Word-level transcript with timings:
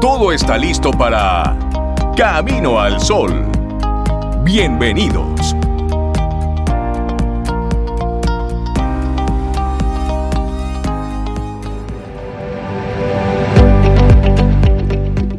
todo 0.00 0.32
está 0.32 0.56
listo 0.56 0.92
para 0.92 1.58
Camino 2.16 2.80
al 2.80 2.98
Sol. 3.02 3.44
Bienvenidos. 4.42 5.54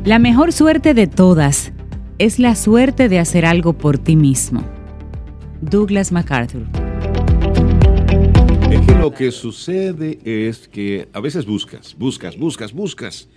La 0.05 0.19
mejor 0.19 0.53
suerte 0.53 0.93
de 0.93 1.07
todas 1.07 1.73
es 2.19 2.37
la 2.37 2.55
suerte 2.55 3.09
de 3.09 3.17
hacer 3.17 3.47
algo 3.47 3.73
por 3.73 3.97
ti 3.97 4.15
mismo. 4.15 4.63
Douglas 5.61 6.11
MacArthur. 6.11 6.67
Es 8.69 8.81
que 8.81 8.95
lo 8.95 9.11
que 9.11 9.31
sucede 9.31 10.19
es 10.23 10.67
que 10.67 11.09
a 11.13 11.19
veces 11.19 11.47
buscas, 11.47 11.95
buscas, 11.97 12.37
buscas, 12.37 12.73
buscas 12.73 13.27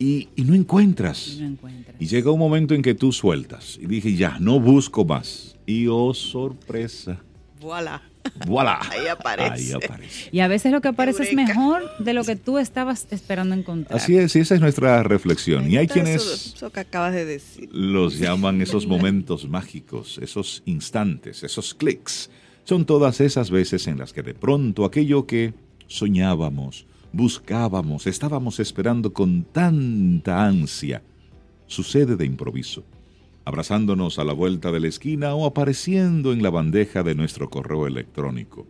y, 0.00 0.28
y 0.34 0.42
no, 0.42 0.54
encuentras. 0.54 1.36
No 1.38 1.46
encuentras. 1.46 1.96
Y 2.00 2.06
llega 2.06 2.32
un 2.32 2.38
momento 2.40 2.74
en 2.74 2.82
que 2.82 2.94
tú 2.94 3.12
sueltas. 3.12 3.78
Y 3.80 3.86
dije, 3.86 4.16
ya, 4.16 4.38
no 4.40 4.58
busco 4.58 5.04
más. 5.04 5.56
Y 5.66 5.86
oh, 5.88 6.12
sorpresa. 6.14 7.20
Voilà. 7.60 8.02
Voilà. 8.46 8.80
Ahí 8.90 9.06
aparece. 9.06 9.52
Ahí 9.52 9.72
aparece. 9.72 10.28
Y 10.32 10.40
a 10.40 10.48
veces 10.48 10.72
lo 10.72 10.80
que 10.80 10.88
aparece 10.88 11.22
es 11.24 11.30
Eureka. 11.30 11.48
mejor 11.54 11.82
de 11.98 12.14
lo 12.14 12.24
que 12.24 12.34
tú 12.36 12.58
estabas 12.58 13.06
esperando 13.10 13.54
encontrar. 13.54 13.98
Así 14.00 14.16
es, 14.16 14.34
y 14.36 14.40
esa 14.40 14.54
es 14.54 14.60
nuestra 14.62 15.02
reflexión. 15.02 15.70
Y 15.70 15.76
hay 15.76 15.84
Eso- 15.84 15.94
quienes 15.94 16.52
Eso 16.56 16.70
que 16.70 16.80
acabas 16.80 17.12
de 17.12 17.24
decir. 17.26 17.68
los 17.72 18.18
llaman 18.18 18.60
esos 18.62 18.86
momentos 18.86 19.48
mágicos, 19.48 20.18
esos 20.22 20.62
instantes, 20.64 21.42
esos 21.42 21.74
clics. 21.74 22.30
Son 22.64 22.84
todas 22.86 23.20
esas 23.20 23.50
veces 23.50 23.86
en 23.86 23.98
las 23.98 24.12
que 24.12 24.22
de 24.22 24.32
pronto 24.34 24.84
aquello 24.84 25.26
que 25.26 25.52
soñábamos, 25.88 26.86
buscábamos, 27.12 28.06
estábamos 28.06 28.60
esperando 28.60 29.12
con 29.12 29.44
tanta 29.44 30.46
ansia, 30.46 31.02
sucede 31.66 32.16
de 32.16 32.26
improviso, 32.26 32.84
abrazándonos 33.44 34.18
a 34.18 34.24
la 34.24 34.32
vuelta 34.32 34.70
de 34.72 34.80
la 34.80 34.88
esquina 34.88 35.34
o 35.34 35.46
apareciendo 35.46 36.32
en 36.32 36.42
la 36.42 36.50
bandeja 36.50 37.02
de 37.02 37.14
nuestro 37.14 37.50
correo 37.50 37.86
electrónico. 37.86 38.66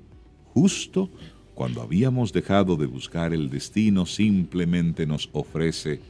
Justo 0.54 1.10
cuando 1.54 1.82
habíamos 1.82 2.32
dejado 2.32 2.76
de 2.76 2.86
buscar 2.86 3.34
el 3.34 3.50
destino, 3.50 4.06
simplemente 4.06 5.06
nos 5.06 5.28
ofrece 5.32 6.00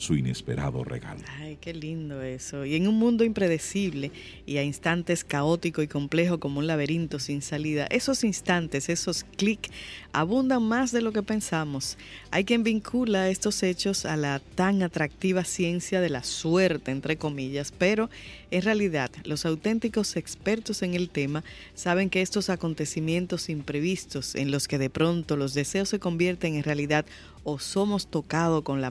su 0.00 0.16
inesperado 0.16 0.82
regalo. 0.82 1.20
Ay, 1.38 1.58
qué 1.60 1.74
lindo 1.74 2.22
eso. 2.22 2.64
Y 2.64 2.74
en 2.74 2.88
un 2.88 2.94
mundo 2.94 3.22
impredecible 3.22 4.10
y 4.46 4.56
a 4.56 4.62
instantes 4.62 5.24
caótico 5.24 5.82
y 5.82 5.88
complejo 5.88 6.40
como 6.40 6.60
un 6.60 6.66
laberinto 6.66 7.18
sin 7.18 7.42
salida, 7.42 7.86
esos 7.90 8.24
instantes, 8.24 8.88
esos 8.88 9.24
clics, 9.36 9.70
abundan 10.12 10.62
más 10.62 10.90
de 10.90 11.02
lo 11.02 11.12
que 11.12 11.22
pensamos. 11.22 11.98
Hay 12.32 12.44
quien 12.44 12.62
vincula 12.62 13.28
estos 13.28 13.60
hechos 13.64 14.04
a 14.04 14.16
la 14.16 14.38
tan 14.38 14.84
atractiva 14.84 15.42
ciencia 15.42 16.00
de 16.00 16.10
la 16.10 16.22
suerte, 16.22 16.92
entre 16.92 17.16
comillas, 17.16 17.72
pero 17.76 18.08
en 18.52 18.62
realidad 18.62 19.10
los 19.24 19.44
auténticos 19.44 20.14
expertos 20.14 20.82
en 20.82 20.94
el 20.94 21.10
tema 21.10 21.42
saben 21.74 22.08
que 22.08 22.22
estos 22.22 22.48
acontecimientos 22.48 23.48
imprevistos 23.48 24.36
en 24.36 24.52
los 24.52 24.68
que 24.68 24.78
de 24.78 24.90
pronto 24.90 25.36
los 25.36 25.54
deseos 25.54 25.88
se 25.88 25.98
convierten 25.98 26.54
en 26.54 26.62
realidad 26.62 27.04
o 27.42 27.58
somos 27.58 28.06
tocados 28.06 28.62
con 28.62 28.80
la, 28.80 28.90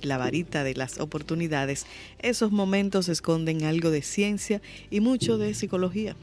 la 0.00 0.18
varita 0.18 0.64
de 0.64 0.74
las 0.74 0.98
oportunidades, 0.98 1.84
esos 2.20 2.52
momentos 2.52 3.10
esconden 3.10 3.64
algo 3.64 3.90
de 3.90 4.00
ciencia 4.00 4.62
y 4.88 5.00
mucho 5.00 5.36
de 5.36 5.52
psicología. 5.52 6.16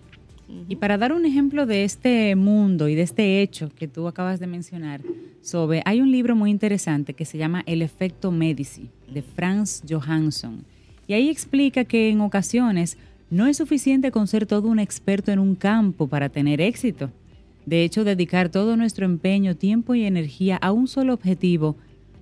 Y 0.70 0.76
para 0.76 0.98
dar 0.98 1.12
un 1.14 1.26
ejemplo 1.26 1.66
de 1.66 1.84
este 1.84 2.36
mundo 2.36 2.88
y 2.88 2.96
de 2.96 3.02
este 3.02 3.42
hecho 3.42 3.72
que 3.76 3.88
tú 3.88 4.08
acabas 4.08 4.40
de 4.40 4.48
mencionar, 4.48 5.02
Sobe, 5.42 5.82
hay 5.86 6.02
un 6.02 6.12
libro 6.12 6.36
muy 6.36 6.52
interesante 6.52 7.14
que 7.14 7.26
se 7.26 7.38
llama 7.38 7.64
El 7.66 7.82
efecto 7.82 8.32
Medici, 8.32 8.90
de 9.12 9.22
Franz 9.22 9.84
Johansson. 9.90 10.64
Y 11.08 11.14
ahí 11.14 11.30
explica 11.30 11.84
que 11.86 12.10
en 12.10 12.22
ocasiones 12.22 12.98
no 13.30 13.48
es 13.48 13.58
suficiente 13.58 14.12
con 14.12 14.28
ser 14.28 14.46
todo 14.46 14.68
un 14.68 14.80
experto 14.80 15.32
en 15.32 15.40
un 15.40 15.56
campo 15.56 16.08
para 16.08 16.30
tener 16.30 16.62
éxito. 16.62 17.12
De 17.66 17.84
hecho, 17.84 18.04
dedicar 18.04 18.50
todo 18.50 18.78
nuestro 18.78 19.06
empeño, 19.06 19.56
tiempo 19.56 19.96
y 19.96 20.06
energía 20.06 20.58
a 20.58 20.72
un 20.72 20.88
solo 20.88 21.14
objetivo 21.16 21.76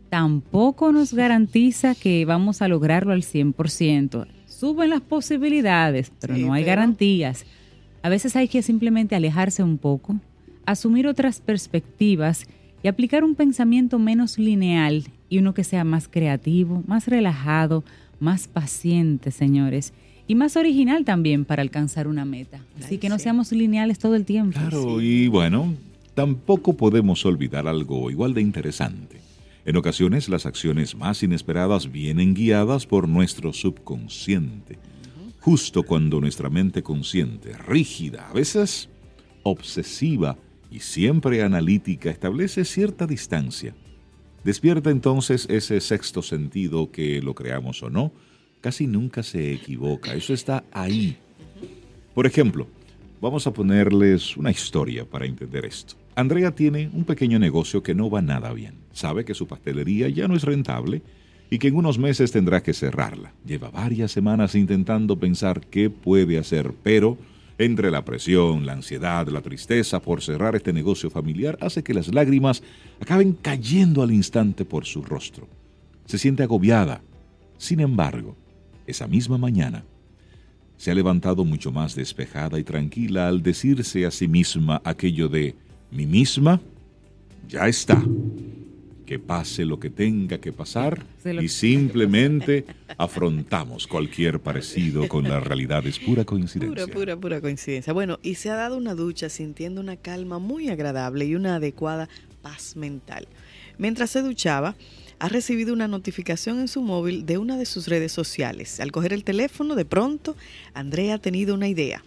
tampoco 0.10 0.92
nos 0.92 1.14
garantiza 1.14 1.96
que 1.96 2.24
vamos 2.26 2.62
a 2.62 2.68
lograrlo 2.68 3.14
al 3.14 3.24
100%. 3.24 4.28
Suben 4.48 4.92
las 4.92 5.02
posibilidades, 5.02 6.12
pero 6.22 6.36
Sí, 6.36 6.44
no 6.44 6.54
hay 6.54 6.64
pero- 6.64 6.76
garantías. 6.76 7.46
A 8.04 8.10
veces 8.10 8.36
hay 8.36 8.50
que 8.50 8.62
simplemente 8.62 9.16
alejarse 9.16 9.64
un 9.64 9.78
poco, 9.78 10.18
asumir 10.66 11.08
otras 11.08 11.40
perspectivas 11.40 12.46
y 12.84 12.90
aplicar 12.90 13.24
un 13.24 13.34
pensamiento 13.34 13.98
menos 13.98 14.38
lineal 14.38 15.06
y 15.30 15.38
uno 15.38 15.54
que 15.54 15.64
sea 15.64 15.86
más 15.86 16.10
creativo, 16.10 16.84
más 16.86 17.08
relajado, 17.08 17.86
más 18.20 18.50
paciente, 18.50 19.32
señores, 19.32 19.94
y 20.28 20.36
más 20.36 20.58
original 20.58 21.06
también 21.06 21.46
para 21.46 21.62
alcanzar 21.62 22.08
una 22.08 22.26
meta. 22.26 22.60
Así 22.78 22.96
Ay, 22.96 22.98
que 22.98 23.08
no 23.08 23.18
sí. 23.18 23.24
seamos 23.24 23.54
lineales 23.54 24.00
todo 24.00 24.16
el 24.16 24.26
tiempo. 24.26 24.60
Claro, 24.60 25.00
y 25.00 25.30
bueno, 25.30 25.74
tampoco 26.14 26.74
podemos 26.74 27.26
olvidar 27.26 27.70
algo 27.70 28.12
igual 28.12 28.34
de 28.34 28.42
interesante. 28.42 29.22
En 29.64 29.78
ocasiones 29.78 30.28
las 30.28 30.46
acciones 30.46 30.94
más 30.94 31.24
inesperadas 31.24 31.90
vienen 31.90 32.34
guiadas 32.34 32.86
por 32.86 33.08
nuestro 33.08 33.54
subconsciente. 33.54 34.78
Justo 35.44 35.84
cuando 35.84 36.22
nuestra 36.22 36.50
mente 36.50 36.84
consciente, 36.84 37.52
rígida, 37.52 38.30
a 38.30 38.34
veces 38.34 38.88
obsesiva 39.44 40.38
y 40.72 40.80
siempre 40.80 41.44
analítica, 41.44 42.10
establece 42.10 42.64
cierta 42.64 43.06
distancia. 43.06 43.76
Despierta 44.46 44.90
entonces 44.90 45.46
ese 45.50 45.82
sexto 45.82 46.22
sentido 46.22 46.92
que, 46.92 47.22
lo 47.22 47.36
creamos 47.36 47.84
o 47.84 47.90
no, 47.90 48.14
casi 48.62 48.88
nunca 48.88 49.22
se 49.22 49.52
equivoca. 49.52 50.14
Eso 50.14 50.34
está 50.34 50.64
ahí. 50.72 51.18
Por 52.14 52.26
ejemplo, 52.26 52.66
vamos 53.20 53.46
a 53.46 53.52
ponerles 53.52 54.38
una 54.38 54.50
historia 54.50 55.04
para 55.04 55.26
entender 55.26 55.66
esto. 55.66 55.96
Andrea 56.16 56.52
tiene 56.52 56.90
un 56.94 57.04
pequeño 57.04 57.38
negocio 57.38 57.84
que 57.84 57.94
no 57.94 58.10
va 58.10 58.22
nada 58.22 58.54
bien. 58.54 58.76
Sabe 58.94 59.26
que 59.26 59.34
su 59.34 59.46
pastelería 59.46 60.08
ya 60.08 60.26
no 60.30 60.38
es 60.38 60.44
rentable 60.44 61.02
y 61.54 61.60
que 61.60 61.68
en 61.68 61.76
unos 61.76 62.00
meses 62.00 62.32
tendrá 62.32 62.64
que 62.64 62.74
cerrarla. 62.74 63.32
Lleva 63.46 63.70
varias 63.70 64.12
semanas 64.12 64.56
intentando 64.56 65.20
pensar 65.20 65.62
qué 65.62 65.92
puede 65.92 66.40
hacer, 66.40 66.74
pero 66.82 67.16
entre 67.60 67.92
la 67.92 68.04
presión, 68.04 68.66
la 68.66 68.74
ansiedad, 68.74 69.28
la 69.28 69.42
tristeza 69.42 70.02
por 70.02 70.24
cerrar 70.24 70.56
este 70.56 70.74
negocio 70.74 71.12
familiar 71.12 71.60
hace 71.62 71.84
que 71.84 71.94
las 71.94 72.12
lágrimas 72.12 72.64
acaben 73.00 73.34
cayendo 73.34 74.02
al 74.02 74.12
instante 74.12 74.66
por 74.66 74.86
su 74.86 75.04
rostro. 75.04 75.48
Se 76.08 76.18
siente 76.18 76.42
agobiada. 76.42 77.04
Sin 77.60 77.82
embargo, 77.82 78.36
esa 78.88 79.06
misma 79.06 79.38
mañana, 79.38 79.84
se 80.78 80.90
ha 80.90 80.96
levantado 80.96 81.46
mucho 81.46 81.72
más 81.72 81.94
despejada 81.94 82.58
y 82.58 82.64
tranquila 82.64 83.28
al 83.28 83.44
decirse 83.44 84.08
a 84.08 84.10
sí 84.10 84.28
misma 84.28 84.82
aquello 84.84 85.30
de 85.30 85.54
mi 85.92 86.08
misma, 86.08 86.60
ya 87.48 87.68
está. 87.68 88.04
Que 89.06 89.20
pase 89.20 89.66
lo 89.66 89.80
que 89.80 89.90
tenga 89.90 90.40
que 90.40 90.54
pasar 90.54 91.06
y 91.26 91.50
simplemente 91.50 92.66
afrontamos 92.98 93.86
cualquier 93.86 94.40
parecido 94.40 95.08
con 95.08 95.26
la 95.26 95.40
realidad. 95.40 95.86
Es 95.86 96.00
pura 96.00 96.24
coincidencia. 96.24 96.86
Pura, 96.86 96.94
pura, 96.94 97.18
pura 97.18 97.42
coincidencia. 97.42 97.92
Bueno, 97.94 98.20
y 98.24 98.36
se 98.36 98.50
ha 98.50 98.56
dado 98.56 98.78
una 98.78 98.96
ducha 98.96 99.30
sintiendo 99.30 99.82
una 99.82 99.98
calma 99.98 100.40
muy 100.40 100.70
agradable 100.70 101.26
y 101.26 101.36
una 101.36 101.56
adecuada 101.56 102.08
paz 102.42 102.76
mental. 102.76 103.28
Mientras 103.78 104.12
se 104.12 104.22
duchaba, 104.22 104.76
ha 105.20 105.30
recibido 105.30 105.74
una 105.74 105.88
notificación 105.88 106.60
en 106.60 106.68
su 106.68 106.82
móvil 106.82 107.26
de 107.26 107.38
una 107.38 107.58
de 107.58 107.66
sus 107.66 107.88
redes 107.88 108.12
sociales. 108.12 108.80
Al 108.80 108.92
coger 108.92 109.14
el 109.14 109.24
teléfono, 109.24 109.76
de 109.76 109.86
pronto, 109.86 110.36
Andrea 110.74 111.16
ha 111.16 111.18
tenido 111.18 111.56
una 111.56 111.68
idea. 111.68 112.04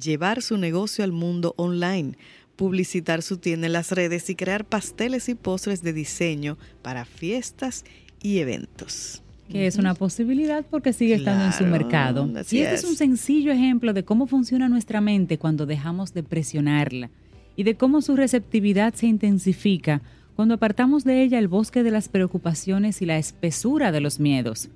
Llevar 0.00 0.42
su 0.42 0.56
negocio 0.56 1.04
al 1.04 1.12
mundo 1.12 1.54
online, 1.56 2.16
publicitar 2.56 3.22
su 3.22 3.36
tienda 3.36 3.66
en 3.66 3.74
las 3.74 3.92
redes 3.92 4.28
y 4.30 4.34
crear 4.34 4.64
pasteles 4.64 5.28
y 5.28 5.34
postres 5.34 5.82
de 5.82 5.92
diseño 5.92 6.58
para 6.82 7.04
fiestas 7.04 7.84
y 8.22 8.38
eventos. 8.38 9.22
que 9.48 9.68
es 9.68 9.76
una 9.76 9.94
posibilidad 9.94 10.64
porque 10.68 10.92
sigue 10.92 11.14
estando 11.14 11.44
en 11.44 11.52
su 11.52 11.64
mercado. 11.64 12.26
Y 12.26 12.38
este 12.38 12.74
es. 12.74 12.82
es 12.82 12.84
un 12.84 12.96
sencillo 12.96 13.52
ejemplo 13.52 13.92
de 13.92 14.04
cómo 14.04 14.26
funciona 14.26 14.68
nuestra 14.68 15.00
mente 15.00 15.38
cuando 15.38 15.66
dejamos 15.66 16.12
de 16.12 16.24
presionarla 16.24 17.10
y 17.54 17.62
de 17.62 17.76
cómo 17.76 18.02
su 18.02 18.16
receptividad 18.16 18.94
se 18.94 19.06
intensifica 19.06 20.02
cuando 20.34 20.54
apartamos 20.54 21.04
de 21.04 21.22
ella 21.22 21.38
el 21.38 21.48
bosque 21.48 21.82
de 21.82 21.90
las 21.90 22.08
preocupaciones 22.08 23.00
y 23.00 23.06
la 23.06 23.18
espesura 23.18 23.92
de 23.92 24.00
los 24.00 24.20
miedos. 24.20 24.68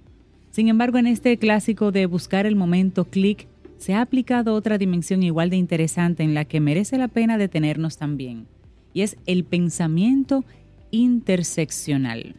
Sin 0.51 0.69
embargo, 0.69 0.99
en 0.99 1.07
este 1.07 1.37
clásico 1.37 1.93
de 1.93 2.07
buscar 2.07 2.47
el 2.47 2.57
momento 2.57 3.05
clic, 3.05 3.47
se 3.81 3.95
ha 3.95 4.03
aplicado 4.03 4.55
otra 4.55 4.77
dimensión 4.77 5.23
igual 5.23 5.49
de 5.49 5.57
interesante 5.57 6.23
en 6.23 6.35
la 6.35 6.45
que 6.45 6.61
merece 6.61 6.99
la 6.99 7.09
pena 7.09 7.39
detenernos 7.39 7.97
también, 7.97 8.47
y 8.93 9.01
es 9.01 9.17
el 9.27 9.45
pensamiento 9.45 10.45
interseccional. 10.91 12.37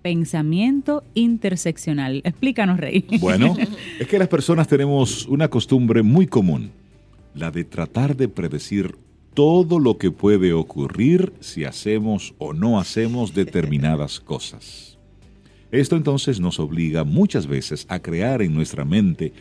Pensamiento 0.00 1.02
interseccional. 1.14 2.22
Explícanos, 2.24 2.78
Rey. 2.78 3.04
Bueno, 3.20 3.54
es 4.00 4.06
que 4.06 4.18
las 4.18 4.28
personas 4.28 4.66
tenemos 4.66 5.26
una 5.26 5.48
costumbre 5.48 6.02
muy 6.02 6.26
común, 6.26 6.70
la 7.34 7.50
de 7.50 7.64
tratar 7.64 8.16
de 8.16 8.28
predecir 8.28 8.96
todo 9.34 9.78
lo 9.78 9.98
que 9.98 10.10
puede 10.10 10.54
ocurrir 10.54 11.34
si 11.40 11.64
hacemos 11.64 12.34
o 12.38 12.54
no 12.54 12.80
hacemos 12.80 13.34
determinadas 13.34 14.20
cosas. 14.24 14.96
Esto 15.70 15.96
entonces 15.96 16.40
nos 16.40 16.60
obliga 16.60 17.04
muchas 17.04 17.46
veces 17.46 17.84
a 17.90 17.98
crear 17.98 18.40
en 18.40 18.54
nuestra 18.54 18.86
mente 18.86 19.34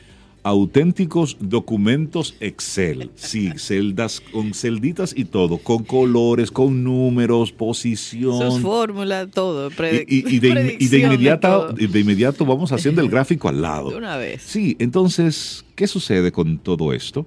auténticos 0.46 1.38
documentos 1.40 2.36
Excel. 2.40 3.10
Sí, 3.16 3.52
celdas 3.58 4.22
con 4.22 4.54
celditas 4.54 5.12
y 5.18 5.26
todo, 5.26 5.58
con 5.58 5.84
colores, 5.84 6.52
con 6.52 6.84
números, 6.84 7.52
posición. 7.52 8.62
Fórmulas, 8.62 9.32
todo. 9.32 9.72
y, 10.08 10.40
de, 10.40 10.78
inmediato, 10.80 11.74
de, 11.74 12.00
inmediato 12.00 12.46
vamos 12.46 12.72
haciendo 12.72 13.02
el 13.02 13.10
gráfico 13.16 13.50
al 13.50 13.64
lado. 13.64 13.90
De 13.90 13.98
una 13.98 14.18
vez. 14.18 14.44
Sí, 14.44 14.76
entonces, 14.78 15.66
¿qué 15.74 15.88
sucede 15.88 16.32
con 16.32 16.60
todo 16.60 16.94
esto? 16.94 17.26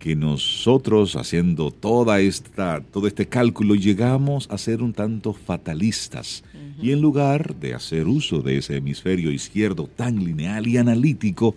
Que 0.00 0.16
nosotros 0.16 1.14
haciendo 1.14 1.70
toda 1.70 2.18
esta, 2.18 2.80
todo 2.80 3.06
este 3.06 3.28
cálculo 3.28 3.76
llegamos 3.76 4.48
a 4.50 4.58
ser 4.58 4.82
un 4.82 4.92
tanto 4.92 5.32
fatalistas. 5.32 6.42
Y 6.82 6.90
en 6.90 7.00
lugar 7.00 7.54
de 7.54 7.72
hacer 7.72 8.06
uso 8.06 8.42
de 8.42 8.58
ese 8.58 8.76
hemisferio 8.76 9.30
izquierdo 9.30 9.86
tan 9.86 10.22
lineal 10.22 10.66
y 10.66 10.76
analítico, 10.76 11.54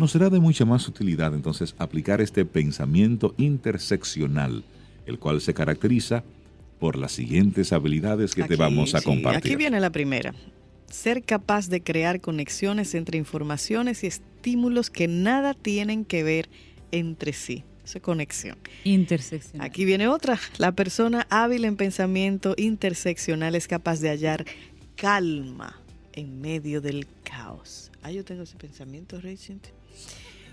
nos 0.00 0.12
será 0.12 0.30
de 0.30 0.40
mucha 0.40 0.64
más 0.64 0.88
utilidad 0.88 1.34
entonces 1.34 1.74
aplicar 1.76 2.22
este 2.22 2.46
pensamiento 2.46 3.34
interseccional, 3.36 4.64
el 5.04 5.18
cual 5.18 5.42
se 5.42 5.52
caracteriza 5.52 6.24
por 6.78 6.96
las 6.96 7.12
siguientes 7.12 7.70
habilidades 7.74 8.34
que 8.34 8.44
te 8.44 8.56
vamos 8.56 8.94
a 8.94 9.02
compartir. 9.02 9.38
Aquí 9.38 9.56
viene 9.56 9.78
la 9.78 9.90
primera. 9.90 10.34
Ser 10.88 11.22
capaz 11.22 11.68
de 11.68 11.82
crear 11.82 12.22
conexiones 12.22 12.94
entre 12.94 13.18
informaciones 13.18 14.02
y 14.02 14.06
estímulos 14.06 14.88
que 14.88 15.06
nada 15.06 15.52
tienen 15.52 16.06
que 16.06 16.22
ver 16.22 16.48
entre 16.92 17.34
sí. 17.34 17.64
Esa 17.84 18.00
conexión. 18.00 18.56
Interseccional. 18.84 19.66
Aquí 19.66 19.84
viene 19.84 20.08
otra. 20.08 20.38
La 20.56 20.72
persona 20.72 21.26
hábil 21.28 21.66
en 21.66 21.76
pensamiento 21.76 22.54
interseccional 22.56 23.54
es 23.54 23.68
capaz 23.68 24.00
de 24.00 24.08
hallar 24.08 24.46
calma 24.96 25.78
en 26.14 26.40
medio 26.40 26.80
del 26.80 27.06
caos. 27.22 27.92
Ah, 28.02 28.10
yo 28.10 28.24
tengo 28.24 28.44
ese 28.44 28.56
pensamiento, 28.56 29.20
Rachel. 29.20 29.60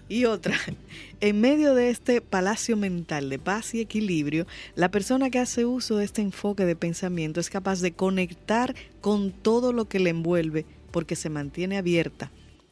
Y 0.09 0.25
otra, 0.25 0.55
en 1.19 1.41
medio 1.41 1.73
de 1.75 1.89
este 1.89 2.21
palacio 2.21 2.77
mental 2.77 3.29
de 3.29 3.39
paz 3.39 3.73
y 3.73 3.81
equilibrio, 3.81 4.47
la 4.75 4.89
persona 4.89 5.29
que 5.29 5.39
hace 5.39 5.65
uso 5.65 5.97
de 5.97 6.05
este 6.05 6.21
enfoque 6.21 6.65
de 6.65 6.75
pensamiento 6.75 7.39
es 7.39 7.49
capaz 7.49 7.81
de 7.81 7.91
conectar 7.91 8.75
con 9.01 9.31
todo 9.31 9.73
lo 9.73 9.85
que 9.85 9.99
le 9.99 10.11
envuelve 10.11 10.65
porque 10.91 11.15
se 11.15 11.29
mantiene 11.29 11.77
abierta, 11.77 12.31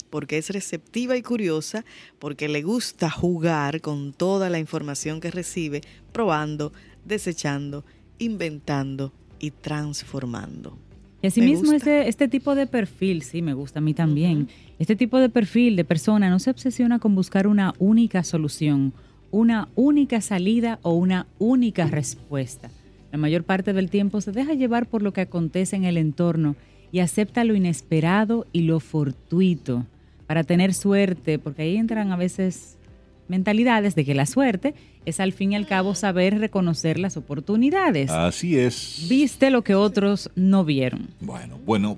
porque 0.09 0.37
es 0.37 0.49
receptiva 0.49 1.17
y 1.17 1.21
curiosa, 1.21 1.83
porque 2.19 2.47
le 2.47 2.61
gusta 2.61 3.09
jugar 3.09 3.81
con 3.81 4.13
toda 4.13 4.49
la 4.49 4.59
información 4.59 5.19
que 5.19 5.31
recibe, 5.31 5.81
probando, 6.13 6.71
desechando, 7.03 7.83
inventando 8.17 9.11
y 9.39 9.51
transformando. 9.51 10.84
Y 11.25 11.27
asimismo, 11.27 11.73
este, 11.73 12.07
este 12.07 12.27
tipo 12.27 12.53
de 12.53 12.67
perfil, 12.67 13.23
sí, 13.23 13.41
me 13.41 13.55
gusta 13.55 13.79
a 13.79 13.81
mí 13.81 13.95
también. 13.95 14.47
Este 14.77 14.95
tipo 14.95 15.17
de 15.17 15.27
perfil 15.27 15.75
de 15.75 15.83
persona 15.83 16.29
no 16.29 16.37
se 16.37 16.51
obsesiona 16.51 16.99
con 16.99 17.15
buscar 17.15 17.47
una 17.47 17.73
única 17.79 18.23
solución, 18.23 18.93
una 19.31 19.67
única 19.73 20.21
salida 20.21 20.77
o 20.83 20.93
una 20.93 21.25
única 21.39 21.87
respuesta. 21.87 22.69
La 23.11 23.17
mayor 23.17 23.43
parte 23.43 23.73
del 23.73 23.89
tiempo 23.89 24.21
se 24.21 24.33
deja 24.33 24.53
llevar 24.53 24.85
por 24.85 25.01
lo 25.01 25.13
que 25.13 25.21
acontece 25.21 25.75
en 25.75 25.85
el 25.85 25.97
entorno 25.97 26.55
y 26.91 26.99
acepta 26.99 27.43
lo 27.43 27.55
inesperado 27.55 28.45
y 28.51 28.61
lo 28.61 28.79
fortuito 28.79 29.83
para 30.27 30.43
tener 30.43 30.75
suerte, 30.75 31.39
porque 31.39 31.63
ahí 31.63 31.75
entran 31.75 32.11
a 32.11 32.17
veces 32.17 32.77
mentalidades 33.27 33.95
de 33.95 34.05
que 34.05 34.15
la 34.15 34.25
suerte 34.25 34.73
es 35.05 35.19
al 35.19 35.33
fin 35.33 35.53
y 35.53 35.55
al 35.55 35.67
cabo 35.67 35.95
saber 35.95 36.39
reconocer 36.39 36.99
las 36.99 37.17
oportunidades. 37.17 38.11
Así 38.11 38.57
es. 38.57 39.05
Viste 39.09 39.49
lo 39.49 39.63
que 39.63 39.75
otros 39.75 40.29
no 40.35 40.65
vieron. 40.65 41.09
Bueno, 41.19 41.59
bueno, 41.65 41.97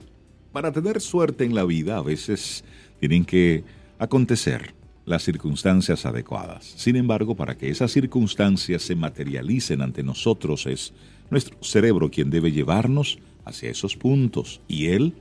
para 0.51 0.71
tener 0.71 1.01
suerte 1.01 1.44
en 1.45 1.56
la 1.56 1.63
vida 1.63 1.97
a 1.97 2.01
veces 2.01 2.63
tienen 3.00 3.25
que 3.25 3.63
acontecer 4.00 4.74
las 5.06 5.24
circunstancias 5.24 6.06
adecuadas. 6.06 6.74
Sin 6.75 6.97
embargo, 6.97 7.35
para 7.35 7.57
que 7.57 7.69
esas 7.69 7.91
circunstancias 7.91 8.81
se 8.81 8.95
materialicen 8.95 9.81
ante 9.81 10.03
nosotros 10.03 10.65
es 10.65 10.94
nuestro 11.30 11.57
cerebro 11.62 12.12
quien 12.12 12.30
debe 12.30 12.51
llevarnos 12.51 13.18
hacia 13.45 13.69
esos 13.69 13.95
puntos 13.95 14.62
y 14.68 14.88
él 14.88 15.13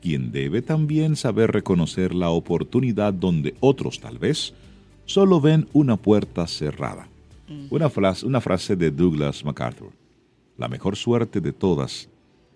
quien 0.00 0.32
debe 0.32 0.62
también 0.62 1.16
saber 1.16 1.50
reconocer 1.50 2.14
la 2.14 2.28
oportunidad 2.30 3.12
donde 3.12 3.54
otros 3.60 4.00
tal 4.00 4.18
vez 4.18 4.54
solo 5.06 5.40
ven 5.40 5.68
una 5.72 5.96
puerta 5.96 6.46
cerrada. 6.46 7.08
Una 7.70 7.90
frase, 7.90 8.24
una 8.24 8.40
frase 8.40 8.74
de 8.74 8.90
Douglas 8.90 9.44
MacArthur. 9.44 9.92
La 10.56 10.68
mejor 10.68 10.96
suerte 10.96 11.40
de 11.40 11.52
todas 11.52 12.08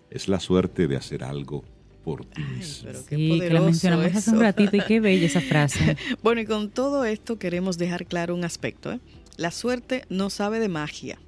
es 0.09 0.27
la 0.27 0.39
suerte 0.39 0.87
de 0.87 0.95
hacer 0.95 1.23
algo 1.23 1.63
por 2.03 2.25
ti 2.25 2.41
mismo. 2.41 2.89
sí, 3.07 3.39
que 3.39 3.49
la 3.49 3.61
mencionamos 3.61 4.15
hace 4.15 4.31
un 4.31 4.39
ratito 4.39 4.75
y 4.75 4.81
qué 4.81 4.99
bella 4.99 5.27
esa 5.27 5.41
frase. 5.41 5.97
bueno, 6.23 6.41
y 6.41 6.45
con 6.45 6.69
todo 6.69 7.05
esto 7.05 7.37
queremos 7.37 7.77
dejar 7.77 8.05
claro 8.05 8.33
un 8.33 8.43
aspecto. 8.43 8.91
¿eh? 8.91 8.99
La 9.37 9.51
suerte 9.51 10.05
no 10.09 10.29
sabe 10.29 10.59
de 10.59 10.69
magia. 10.69 11.19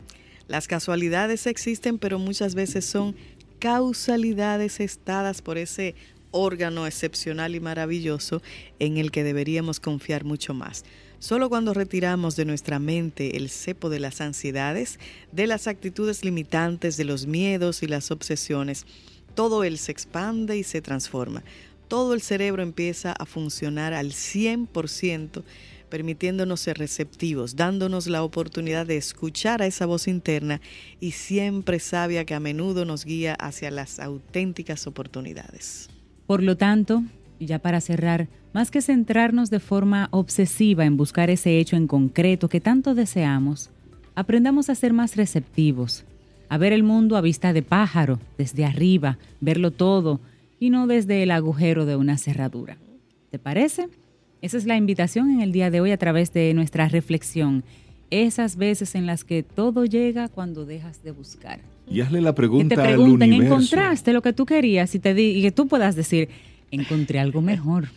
Las 0.48 0.68
casualidades 0.68 1.46
existen, 1.46 1.98
pero 1.98 2.20
muchas 2.20 2.56
veces 2.56 2.86
son 2.86 3.16
causalidades 3.60 4.80
estadas 4.80 5.42
por 5.42 5.58
ese 5.58 5.94
órgano 6.32 6.88
excepcional 6.88 7.56
y 7.56 7.60
maravilloso 7.60 8.42
en 8.80 8.98
el 8.98 9.12
que 9.12 9.24
deberíamos 9.24 9.80
confiar 9.80 10.24
mucho 10.24 10.54
más. 10.54 10.84
Solo 11.22 11.50
cuando 11.50 11.76
retiramos 11.76 12.36
de 12.36 12.46
nuestra 12.46 12.80
mente 12.80 13.38
el 13.38 13.52
cepo 13.52 13.92
de 13.92 14.00
las 14.00 14.22
ansiedades, 14.22 15.00
de 15.32 15.46
las 15.46 15.68
actitudes 15.68 16.26
limitantes, 16.26 16.98
de 16.98 17.04
los 17.04 17.28
miedos 17.28 17.84
y 17.84 17.88
las 17.88 18.10
obsesiones, 18.10 18.88
todo 19.36 19.64
él 19.64 19.78
se 19.78 19.92
expande 19.92 20.58
y 20.58 20.64
se 20.64 20.82
transforma. 20.82 21.44
Todo 21.88 22.16
el 22.16 22.24
cerebro 22.24 22.64
empieza 22.64 23.12
a 23.12 23.28
funcionar 23.28 23.94
al 23.94 24.14
100%, 24.14 25.44
permitiéndonos 25.90 26.60
ser 26.60 26.80
receptivos, 26.80 27.56
dándonos 27.56 28.08
la 28.08 28.24
oportunidad 28.24 28.88
de 28.88 28.98
escuchar 28.98 29.62
a 29.62 29.68
esa 29.68 29.86
voz 29.86 30.08
interna 30.08 30.60
y 31.00 31.12
siempre 31.12 31.80
sabia 31.80 32.26
que 32.26 32.34
a 32.34 32.40
menudo 32.40 32.84
nos 32.84 33.06
guía 33.06 33.36
hacia 33.36 33.70
las 33.70 34.00
auténticas 34.00 34.88
oportunidades. 34.88 35.88
Por 36.26 36.42
lo 36.42 36.58
tanto, 36.58 37.04
y 37.42 37.48
ya 37.48 37.58
para 37.58 37.82
cerrar, 37.82 38.28
más 38.54 38.70
que 38.70 38.84
centrarnos 38.84 39.50
de 39.50 39.60
forma 39.60 40.10
obsesiva 40.12 40.86
en 40.86 40.96
buscar 40.96 41.32
ese 41.32 41.58
hecho 41.58 41.76
en 41.76 41.88
concreto 41.88 42.48
que 42.50 42.62
tanto 42.62 42.94
deseamos, 42.94 43.72
aprendamos 44.14 44.70
a 44.70 44.76
ser 44.76 44.94
más 44.94 45.16
receptivos, 45.16 46.06
a 46.50 46.60
ver 46.60 46.72
el 46.72 46.84
mundo 46.84 47.18
a 47.18 47.22
vista 47.22 47.52
de 47.52 47.64
pájaro, 47.64 48.20
desde 48.38 48.64
arriba, 48.64 49.18
verlo 49.40 49.72
todo 49.72 50.20
y 50.60 50.70
no 50.70 50.86
desde 50.86 51.24
el 51.24 51.32
agujero 51.32 51.88
de 51.88 51.96
una 51.96 52.20
cerradura. 52.20 52.78
¿Te 53.32 53.40
parece? 53.40 53.90
Esa 54.44 54.58
es 54.58 54.68
la 54.68 54.78
invitación 54.78 55.32
en 55.32 55.42
el 55.42 55.52
día 55.52 55.72
de 55.72 55.82
hoy 55.82 55.90
a 55.90 55.98
través 55.98 56.32
de 56.34 56.54
nuestra 56.54 56.90
reflexión. 56.90 57.64
Esas 58.12 58.56
veces 58.56 58.94
en 58.94 59.08
las 59.08 59.24
que 59.24 59.42
todo 59.42 59.86
llega 59.86 60.28
cuando 60.28 60.66
dejas 60.66 61.02
de 61.02 61.10
buscar. 61.10 61.60
Y 61.90 62.02
hazle 62.02 62.22
la 62.22 62.36
pregunta 62.36 62.76
que 62.76 62.82
te 62.82 62.88
pregunten, 62.88 63.34
¿encontraste 63.34 64.14
lo 64.14 64.22
que 64.22 64.32
tú 64.32 64.46
querías? 64.46 64.94
Y, 64.94 65.00
te 65.00 65.20
y 65.20 65.42
que 65.42 65.52
tú 65.52 65.68
puedas 65.68 65.96
decir, 65.96 66.30
encontré 66.72 67.20
algo 67.20 67.42
mejor. 67.42 67.90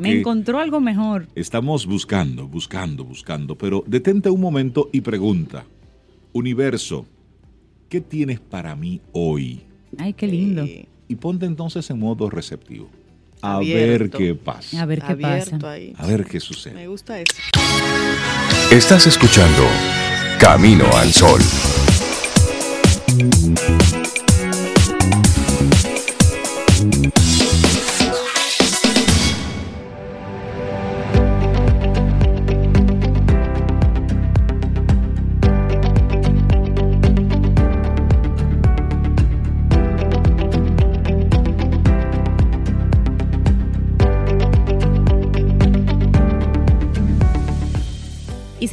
Me 0.00 0.18
encontró 0.20 0.58
algo 0.60 0.80
mejor. 0.80 1.26
Estamos 1.34 1.86
buscando, 1.86 2.46
buscando, 2.46 3.04
buscando, 3.04 3.56
pero 3.56 3.82
detente 3.86 4.30
un 4.30 4.40
momento 4.40 4.90
y 4.92 5.00
pregunta, 5.00 5.64
universo, 6.32 7.06
¿qué 7.88 8.00
tienes 8.00 8.40
para 8.40 8.74
mí 8.76 9.00
hoy? 9.12 9.62
Ay, 9.98 10.12
qué 10.12 10.26
lindo. 10.26 10.64
y 11.06 11.14
ponte 11.16 11.46
entonces 11.46 11.88
en 11.90 11.98
modo 11.98 12.30
receptivo. 12.30 12.88
A 13.42 13.58
ver 13.58 14.10
qué 14.10 14.34
pasa. 14.34 14.82
A 14.82 14.86
ver 14.86 15.02
qué 15.02 15.16
pasa. 15.16 15.58
A 15.98 16.06
ver 16.06 16.24
qué 16.24 16.40
sucede. 16.40 16.74
Me 16.74 16.88
gusta 16.88 17.20
eso. 17.20 17.34
Estás 18.70 19.06
escuchando 19.06 19.64
Camino 20.40 20.86
al 20.96 21.12
Sol. 21.12 21.40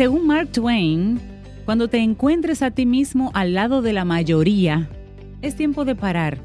Según 0.01 0.25
Mark 0.25 0.51
Twain, 0.51 1.21
cuando 1.63 1.87
te 1.87 1.99
encuentres 1.99 2.63
a 2.63 2.71
ti 2.71 2.87
mismo 2.87 3.29
al 3.35 3.53
lado 3.53 3.83
de 3.83 3.93
la 3.93 4.03
mayoría, 4.03 4.89
es 5.43 5.55
tiempo 5.55 5.85
de 5.85 5.93
parar 5.93 6.39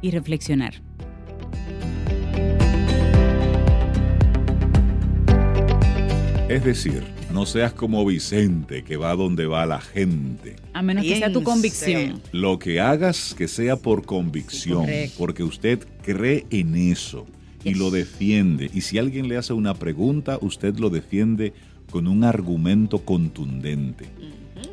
y 0.00 0.10
reflexionar. 0.10 0.72
Es 6.48 6.64
decir, 6.64 7.02
no 7.30 7.44
seas 7.44 7.74
como 7.74 8.06
Vicente, 8.06 8.82
que 8.84 8.96
va 8.96 9.14
donde 9.14 9.44
va 9.44 9.66
la 9.66 9.82
gente. 9.82 10.56
A 10.72 10.80
menos 10.80 11.04
que 11.04 11.18
sea 11.18 11.30
tu 11.30 11.42
convicción. 11.42 12.22
Lo 12.32 12.58
que 12.58 12.80
hagas 12.80 13.34
que 13.34 13.48
sea 13.48 13.76
por 13.76 14.06
convicción, 14.06 14.86
porque 15.18 15.42
usted 15.42 15.86
cree 16.02 16.46
en 16.48 16.74
eso 16.74 17.26
y 17.64 17.74
lo 17.74 17.90
defiende. 17.90 18.70
Y 18.72 18.80
si 18.80 18.96
alguien 18.96 19.28
le 19.28 19.36
hace 19.36 19.52
una 19.52 19.74
pregunta, 19.74 20.38
usted 20.40 20.78
lo 20.78 20.88
defiende 20.88 21.52
con 21.90 22.06
un 22.06 22.24
argumento 22.24 22.98
contundente. 22.98 24.06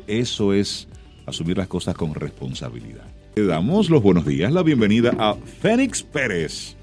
Eso 0.06 0.52
es 0.52 0.88
asumir 1.26 1.56
las 1.58 1.68
cosas 1.68 1.94
con 1.94 2.14
responsabilidad. 2.14 3.04
Le 3.36 3.44
damos 3.44 3.90
los 3.90 4.02
buenos 4.02 4.26
días, 4.26 4.52
la 4.52 4.62
bienvenida 4.62 5.14
a 5.18 5.34
Fénix 5.34 6.02
Pérez, 6.02 6.74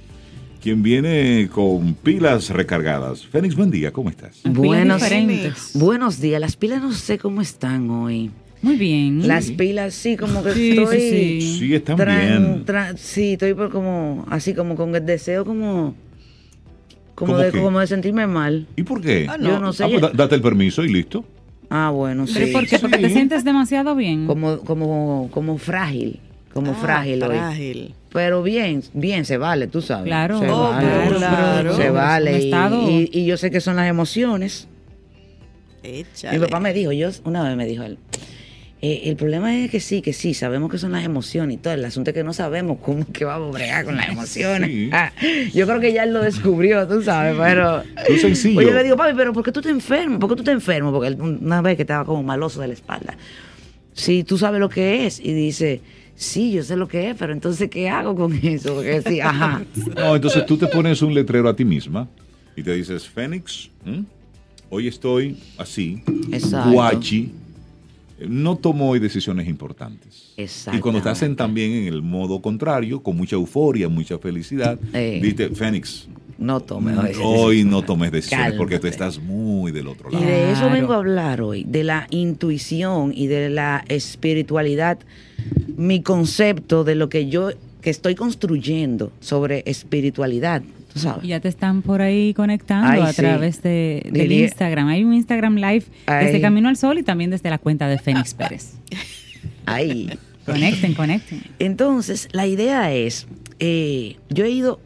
quien 0.61 0.83
viene 0.83 1.49
con 1.51 1.93
pilas 1.95 2.49
recargadas. 2.49 3.25
Fénix, 3.25 3.55
buen 3.55 3.71
día, 3.71 3.91
¿cómo 3.91 4.09
estás? 4.09 4.41
Buenos, 4.43 5.01
buenos 5.73 6.19
días. 6.19 6.41
Las 6.41 6.55
pilas 6.55 6.81
no 6.81 6.91
sé 6.93 7.17
cómo 7.17 7.41
están 7.41 7.89
hoy. 7.89 8.31
Muy 8.61 8.77
bien. 8.77 9.27
Las 9.27 9.51
pilas 9.51 9.93
sí, 9.93 10.15
como 10.15 10.41
que 10.43 10.53
Sí, 10.53 10.69
estoy... 10.77 10.99
sí, 10.99 11.41
sí. 11.41 11.59
Sí, 11.59 11.75
están 11.75 11.97
tran- 11.97 12.19
bien. 12.19 12.65
tran- 12.65 12.97
sí, 12.97 13.33
estoy 13.33 13.53
por 13.53 13.69
como, 13.71 14.25
así 14.29 14.53
como 14.53 14.75
con 14.75 14.95
el 14.95 15.05
deseo 15.05 15.43
como... 15.43 15.95
Como 17.15 17.34
¿Cómo 17.34 17.43
de, 17.43 17.51
qué? 17.51 17.62
como 17.62 17.79
de 17.79 17.88
sentirme 17.88 18.25
mal. 18.27 18.65
¿Y 18.75 18.84
por 18.84 19.01
qué? 19.01 19.27
Ah, 19.29 19.38
Yo 19.39 19.60
no 19.60 19.72
sé. 19.74 19.84
Ah, 19.84 19.88
pues 19.89 20.01
da- 20.01 20.12
date 20.13 20.36
el 20.36 20.41
permiso 20.41 20.84
y 20.84 20.91
listo. 20.91 21.24
Ah, 21.70 21.89
bueno, 21.91 22.25
sí. 22.27 22.34
¿Pero 22.36 22.51
por 22.53 22.67
qué? 22.67 22.79
Porque 22.79 22.98
te 22.98 23.08
Sí. 23.10 23.13
sientes 23.13 23.43
demasiado 23.43 23.96
bien. 23.96 24.25
Como, 24.27 24.60
como, 24.60 25.29
como 25.32 25.58
frágil. 25.58 26.20
Como 26.53 26.72
Ah, 26.72 26.75
frágil 26.75 27.22
hoy. 27.24 27.29
frágil. 27.38 27.96
Pero 28.12 28.43
bien, 28.43 28.84
bien, 28.93 29.25
se 29.25 29.38
vale, 29.38 29.67
tú 29.67 29.82
sabes. 29.82 30.05
Claro. 30.05 30.39
Se 30.39 30.50
Oh, 30.50 30.70
vale. 30.70 30.88
claro. 31.17 31.75
Se 31.75 31.89
Un 31.89 31.96
vale. 31.96 32.32
Y, 32.39 32.46
estado- 32.46 32.89
y- 32.89 33.10
y 33.12 33.25
yo 33.25 33.38
sé 33.38 33.50
que 33.50 33.60
son 33.60 33.75
las 33.75 33.88
emociones. 33.89 34.67
Échale. 35.84 36.38
Mi 36.39 36.46
papá 36.46 36.60
me 36.60 36.74
dijo, 36.74 36.91
yo 36.91 37.10
una 37.25 37.43
vez 37.43 37.58
me 37.58 37.65
dijo 37.65 37.84
él, 37.84 37.98
eh, 38.85 39.03
el 39.09 39.15
problema 39.15 39.57
es 39.63 39.71
que 39.71 39.79
sí, 39.79 40.01
que 40.01 40.11
sí, 40.11 40.33
sabemos 40.33 40.69
que 40.69 40.77
son 40.77 40.91
las 40.91 41.05
emociones 41.05 41.55
y 41.55 41.57
todo. 41.57 41.73
El 41.73 41.85
asunto 41.85 42.09
es 42.09 42.13
que 42.13 42.23
no 42.25 42.33
sabemos 42.33 42.79
cómo 42.81 42.99
es 42.99 43.05
que 43.13 43.23
vamos 43.23 43.55
a 43.55 43.57
bregar 43.57 43.85
con 43.85 43.95
las 43.95 44.09
emociones. 44.11 44.69
Sí. 44.69 44.89
Ah, 44.91 45.13
yo 45.53 45.65
creo 45.65 45.79
que 45.79 45.93
ya 45.93 46.03
él 46.03 46.11
lo 46.11 46.21
descubrió, 46.21 46.85
tú 46.85 47.01
sabes, 47.01 47.37
pero... 47.39 47.81
Muy 48.09 48.19
sencillo. 48.19 48.55
Pues 48.55 48.67
yo 48.67 48.73
le 48.73 48.83
digo, 48.83 48.97
papi, 48.97 49.13
pero 49.15 49.31
¿por 49.31 49.41
qué 49.41 49.53
tú 49.53 49.61
te 49.61 49.69
enfermo? 49.69 50.19
¿Por 50.19 50.31
qué 50.31 50.35
tú 50.35 50.43
te 50.43 50.51
enfermo? 50.51 50.91
Porque 50.91 51.07
él 51.07 51.17
una 51.21 51.61
vez 51.61 51.77
que 51.77 51.83
estaba 51.83 52.03
como 52.03 52.23
maloso 52.23 52.59
de 52.59 52.67
la 52.67 52.73
espalda. 52.73 53.15
Sí, 53.93 54.25
tú 54.25 54.37
sabes 54.37 54.59
lo 54.59 54.67
que 54.67 55.05
es. 55.05 55.21
Y 55.21 55.31
dice, 55.31 55.79
sí, 56.13 56.51
yo 56.51 56.61
sé 56.61 56.75
lo 56.75 56.89
que 56.89 57.11
es, 57.11 57.15
pero 57.17 57.31
entonces, 57.31 57.69
¿qué 57.69 57.87
hago 57.87 58.13
con 58.17 58.33
eso? 58.33 58.75
Porque 58.75 59.01
sí, 59.01 59.21
ajá. 59.21 59.61
No, 59.95 60.13
entonces 60.13 60.45
tú 60.45 60.57
te 60.57 60.67
pones 60.67 61.01
un 61.01 61.13
letrero 61.13 61.47
a 61.47 61.55
ti 61.55 61.63
misma 61.63 62.09
y 62.53 62.61
te 62.63 62.73
dices, 62.73 63.07
Fénix, 63.07 63.69
hoy 64.69 64.89
estoy 64.89 65.37
así, 65.57 66.03
Exacto. 66.33 66.71
guachi, 66.71 67.31
no 68.29 68.55
tomo 68.57 68.89
hoy 68.89 68.99
decisiones 68.99 69.47
importantes. 69.47 70.33
Exacto. 70.37 70.77
Y 70.77 70.81
cuando 70.81 70.99
estás 70.99 71.21
en, 71.23 71.35
también 71.35 71.71
en 71.73 71.87
el 71.93 72.01
modo 72.01 72.41
contrario, 72.41 73.01
con 73.01 73.17
mucha 73.17 73.35
euforia, 73.35 73.89
mucha 73.89 74.17
felicidad, 74.19 74.79
Eh. 74.93 75.19
dices, 75.21 75.57
Fénix, 75.57 76.07
No 76.37 76.59
tome 76.59 76.97
hoy. 76.97 77.11
hoy 77.21 77.63
no 77.63 77.83
tomes 77.83 78.11
decisiones 78.11 78.53
porque 78.53 78.79
tú 78.79 78.87
estás 78.87 79.19
muy 79.19 79.71
del 79.71 79.87
otro 79.87 80.09
Y 80.09 80.13
lado. 80.15 80.25
de 80.25 80.51
eso 80.51 80.69
vengo 80.69 80.93
a 80.93 80.97
hablar 80.97 81.41
hoy, 81.41 81.63
de 81.63 81.83
la 81.83 82.07
intuición 82.09 83.13
y 83.15 83.27
de 83.27 83.49
la 83.49 83.83
espiritualidad. 83.87 84.97
Mi 85.77 86.01
concepto 86.01 86.83
de 86.83 86.95
lo 86.95 87.09
que 87.09 87.27
yo 87.29 87.49
que 87.81 87.89
estoy 87.89 88.15
construyendo 88.15 89.11
sobre 89.19 89.61
espiritualidad, 89.65 90.63
tú 90.93 91.00
sabes. 91.00 91.23
Y 91.23 91.27
Ya 91.29 91.39
te 91.39 91.47
están 91.50 91.81
por 91.81 92.01
ahí 92.01 92.33
conectando 92.33 92.89
Ay, 92.89 93.01
a 93.01 93.07
sí. 93.13 93.21
través 93.21 93.62
de, 93.63 94.01
del 94.12 94.27
Diría- 94.29 94.43
Instagram. 94.45 94.88
Hay 94.88 95.03
un 95.03 95.13
Instagram 95.13 95.55
Live 95.55 95.85
desde. 96.07 96.41
Camino 96.41 96.69
al 96.69 96.77
Sol 96.77 96.97
y 97.00 97.03
también 97.03 97.29
desde 97.31 97.50
la 97.50 97.57
cuenta 97.57 97.88
de 97.88 97.97
Fénix 97.97 98.33
Pérez. 98.35 98.73
Ahí. 99.65 100.09
Conecten, 100.45 100.93
conecten. 100.93 101.41
Entonces, 101.59 102.27
la 102.33 102.45
idea 102.47 102.91
es, 102.93 103.27
eh, 103.59 104.17
yo 104.29 104.43
he 104.43 104.50
ido 104.51 104.79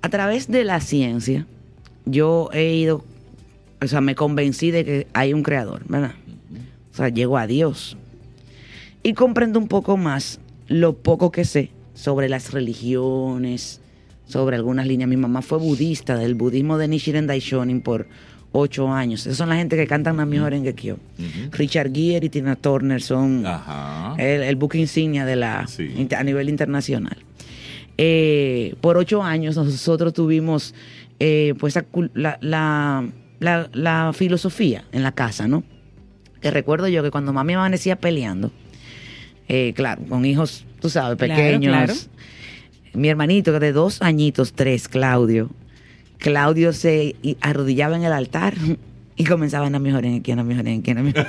a 0.00 0.08
través 0.08 0.48
de 0.48 0.64
la 0.64 0.80
ciencia, 0.80 1.46
yo 2.06 2.48
he 2.54 2.72
ido, 2.74 3.04
o 3.82 3.86
sea, 3.86 4.00
me 4.00 4.14
convencí 4.14 4.70
de 4.70 4.84
que 4.86 5.06
hay 5.12 5.34
un 5.34 5.42
creador, 5.42 5.82
¿verdad? 5.86 6.14
O 6.92 6.96
sea, 6.96 7.10
llego 7.10 7.36
a 7.36 7.46
Dios. 7.46 7.98
Y 9.02 9.12
comprendo 9.12 9.58
un 9.58 9.68
poco 9.68 9.98
más 9.98 10.40
lo 10.66 10.94
poco 10.96 11.30
que 11.30 11.44
sé 11.44 11.70
sobre 11.92 12.30
las 12.30 12.52
religiones, 12.52 13.81
sobre 14.26 14.56
algunas 14.56 14.86
líneas. 14.86 15.08
Mi 15.08 15.16
mamá 15.16 15.42
fue 15.42 15.58
budista, 15.58 16.16
del 16.16 16.34
budismo 16.34 16.78
de 16.78 16.88
Nichiren 16.88 17.26
Daishonin 17.26 17.80
por 17.80 18.06
ocho 18.52 18.90
años. 18.92 19.22
Esas 19.26 19.38
son 19.38 19.48
la 19.48 19.56
gente 19.56 19.76
que 19.76 19.86
cantan 19.86 20.16
la 20.18 20.26
mejor 20.26 20.52
en 20.54 20.62
Gekyo. 20.64 20.98
Richard 21.52 21.92
Gere 21.94 22.26
y 22.26 22.28
Tina 22.28 22.54
Turner 22.56 23.00
son 23.02 23.46
Ajá. 23.46 24.14
el, 24.18 24.42
el 24.42 24.56
buque 24.56 24.78
insignia 24.78 25.24
de 25.24 25.36
la 25.36 25.66
Sí. 25.66 26.08
a 26.16 26.22
nivel 26.24 26.48
internacional. 26.48 27.16
Eh, 27.98 28.74
por 28.80 28.96
ocho 28.96 29.22
años 29.22 29.56
nosotros 29.56 30.12
tuvimos 30.14 30.74
eh, 31.20 31.54
pues 31.60 31.74
la, 31.76 31.84
la, 32.14 32.38
la- 32.40 33.08
la- 33.38 33.70
la 33.72 34.12
filosofía 34.14 34.84
en 34.92 35.02
la 35.02 35.12
casa, 35.12 35.46
¿no? 35.46 35.62
Que 36.40 36.50
recuerdo 36.50 36.88
yo 36.88 37.02
que 37.02 37.10
cuando 37.10 37.32
mami 37.32 37.52
amanecía 37.54 37.96
peleando, 37.96 38.50
eh, 39.48 39.72
claro, 39.76 40.02
con 40.08 40.24
hijos, 40.24 40.64
tú 40.80 40.88
sabes, 40.90 41.16
Claro, 41.18 41.34
pequeños. 41.34 41.72
claro. 41.72 41.94
Mi 42.94 43.08
hermanito, 43.08 43.52
que 43.52 43.58
de 43.60 43.72
dos 43.72 44.02
añitos, 44.02 44.52
tres, 44.52 44.88
Claudio, 44.88 45.50
Claudio 46.18 46.72
se 46.72 47.16
arrodillaba 47.40 47.96
en 47.96 48.04
el 48.04 48.12
altar 48.12 48.54
y 49.16 49.24
comenzaban 49.24 49.74
a 49.74 49.78
mejorar 49.78 50.06
en 50.06 50.16
aquí, 50.20 50.32
a 50.32 50.36
mejorar 50.36 50.68
en 50.68 50.80
aquí, 50.80 50.90
a 50.90 50.94
mejorar. 50.94 51.28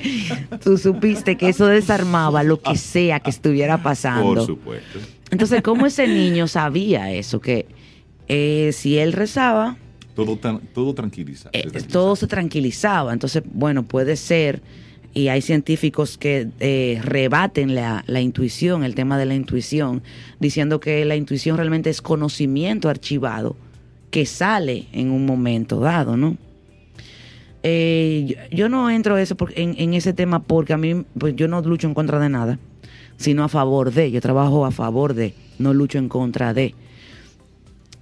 Tú 0.62 0.78
supiste 0.78 1.36
que 1.36 1.48
eso 1.50 1.66
desarmaba 1.66 2.42
lo 2.42 2.60
que 2.60 2.76
sea 2.76 3.20
que 3.20 3.30
estuviera 3.30 3.82
pasando. 3.82 4.34
Por 4.34 4.46
supuesto. 4.46 4.98
Entonces, 5.30 5.62
¿cómo 5.62 5.86
ese 5.86 6.06
niño 6.06 6.48
sabía 6.48 7.10
eso? 7.12 7.40
Que 7.40 7.66
eh, 8.28 8.70
si 8.72 8.98
él 8.98 9.12
rezaba, 9.12 9.76
Todo, 10.14 10.36
tan- 10.36 10.60
todo 10.72 10.94
tranquiliza. 10.94 11.48
eh, 11.52 11.62
tranquiliza. 11.62 11.88
todo 11.88 12.16
se 12.16 12.26
tranquilizaba. 12.26 13.12
Entonces, 13.12 13.42
bueno, 13.52 13.82
puede 13.84 14.16
ser, 14.16 14.62
y 15.14 15.28
hay 15.28 15.40
científicos 15.42 16.18
que 16.18 16.48
eh, 16.60 17.00
rebaten 17.02 17.74
la, 17.74 18.02
la 18.08 18.20
intuición, 18.20 18.82
el 18.84 18.94
tema 18.96 19.16
de 19.16 19.26
la 19.26 19.34
intuición, 19.34 20.02
diciendo 20.40 20.80
que 20.80 21.04
la 21.04 21.14
intuición 21.16 21.56
realmente 21.56 21.88
es 21.90 22.02
conocimiento 22.02 22.88
archivado 22.88 23.56
que 24.10 24.26
sale 24.26 24.86
en 24.92 25.10
un 25.10 25.24
momento 25.24 25.80
dado, 25.80 26.16
¿no? 26.16 26.36
Eh, 27.62 28.36
yo, 28.50 28.68
no 28.68 28.90
entro 28.90 29.16
eso 29.16 29.36
por- 29.36 29.58
en, 29.58 29.74
en 29.78 29.94
ese 29.94 30.12
tema 30.12 30.40
porque 30.42 30.72
a 30.72 30.76
mí, 30.76 31.04
pues 31.18 31.34
yo 31.36 31.48
no 31.48 31.60
lucho 31.62 31.86
en 31.86 31.94
contra 31.94 32.18
de 32.18 32.28
nada, 32.28 32.58
sino 33.16 33.42
a 33.44 33.48
favor 33.48 33.90
de. 33.92 34.10
Yo 34.10 34.20
trabajo 34.20 34.66
a 34.66 34.70
favor 34.70 35.14
de, 35.14 35.34
no 35.58 35.72
lucho 35.72 35.98
en 35.98 36.08
contra 36.08 36.52
de 36.52 36.74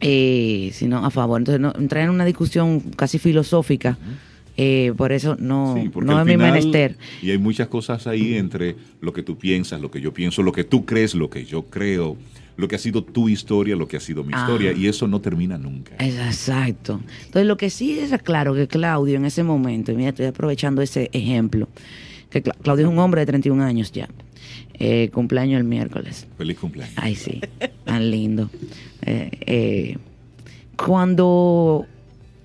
eh, 0.00 0.70
sino 0.72 1.04
a 1.04 1.10
favor. 1.10 1.40
Entonces, 1.40 1.60
no, 1.60 1.72
entrar 1.78 2.04
en 2.04 2.10
una 2.10 2.24
discusión 2.24 2.80
casi 2.96 3.18
filosófica, 3.18 3.98
eh, 4.56 4.92
por 4.96 5.12
eso 5.12 5.36
no, 5.38 5.74
Sí, 5.76 5.90
no 5.94 6.20
es 6.20 6.26
mi 6.26 6.36
menester. 6.36 6.96
Y 7.22 7.30
hay 7.30 7.38
muchas 7.38 7.68
cosas 7.68 8.06
ahí 8.06 8.34
entre 8.36 8.76
lo 9.00 9.12
que 9.12 9.22
tú 9.22 9.36
piensas, 9.38 9.80
lo 9.80 9.90
que 9.90 10.00
yo 10.00 10.12
pienso, 10.12 10.42
lo 10.42 10.52
que 10.52 10.64
tú 10.64 10.84
crees, 10.84 11.14
lo 11.14 11.30
que 11.30 11.44
yo 11.44 11.62
creo, 11.64 12.16
lo 12.56 12.68
que 12.68 12.76
ha 12.76 12.78
sido 12.78 13.02
tu 13.02 13.28
historia, 13.30 13.74
lo 13.76 13.88
que 13.88 13.96
ha 13.96 14.00
sido 14.00 14.24
mi 14.24 14.32
Ah. 14.34 14.40
historia, 14.40 14.72
y 14.72 14.86
eso 14.86 15.08
no 15.08 15.20
termina 15.20 15.56
nunca. 15.56 15.94
Exacto. 15.98 17.00
Entonces, 17.24 17.46
lo 17.46 17.56
que 17.56 17.70
sí 17.70 17.98
es 17.98 18.12
claro 18.22 18.54
que 18.54 18.68
Claudio 18.68 19.16
en 19.16 19.24
ese 19.24 19.42
momento, 19.42 19.90
y 19.92 19.96
mira, 19.96 20.10
estoy 20.10 20.26
aprovechando 20.26 20.82
ese 20.82 21.08
ejemplo, 21.12 21.68
que 22.28 22.42
Cla- 22.42 22.54
Claudio 22.62 22.86
es 22.86 22.92
un 22.92 22.98
hombre 22.98 23.22
de 23.22 23.26
31 23.26 23.62
años 23.62 23.90
ya, 23.92 24.08
eh, 24.74 25.08
cumpleaños 25.14 25.58
el 25.60 25.64
miércoles. 25.64 26.26
Feliz 26.36 26.58
cumpleaños. 26.58 26.94
Ay, 26.98 27.14
sí, 27.14 27.40
tan 27.84 28.10
lindo. 28.10 28.50
Eh, 29.04 29.96
cuando 30.76 31.86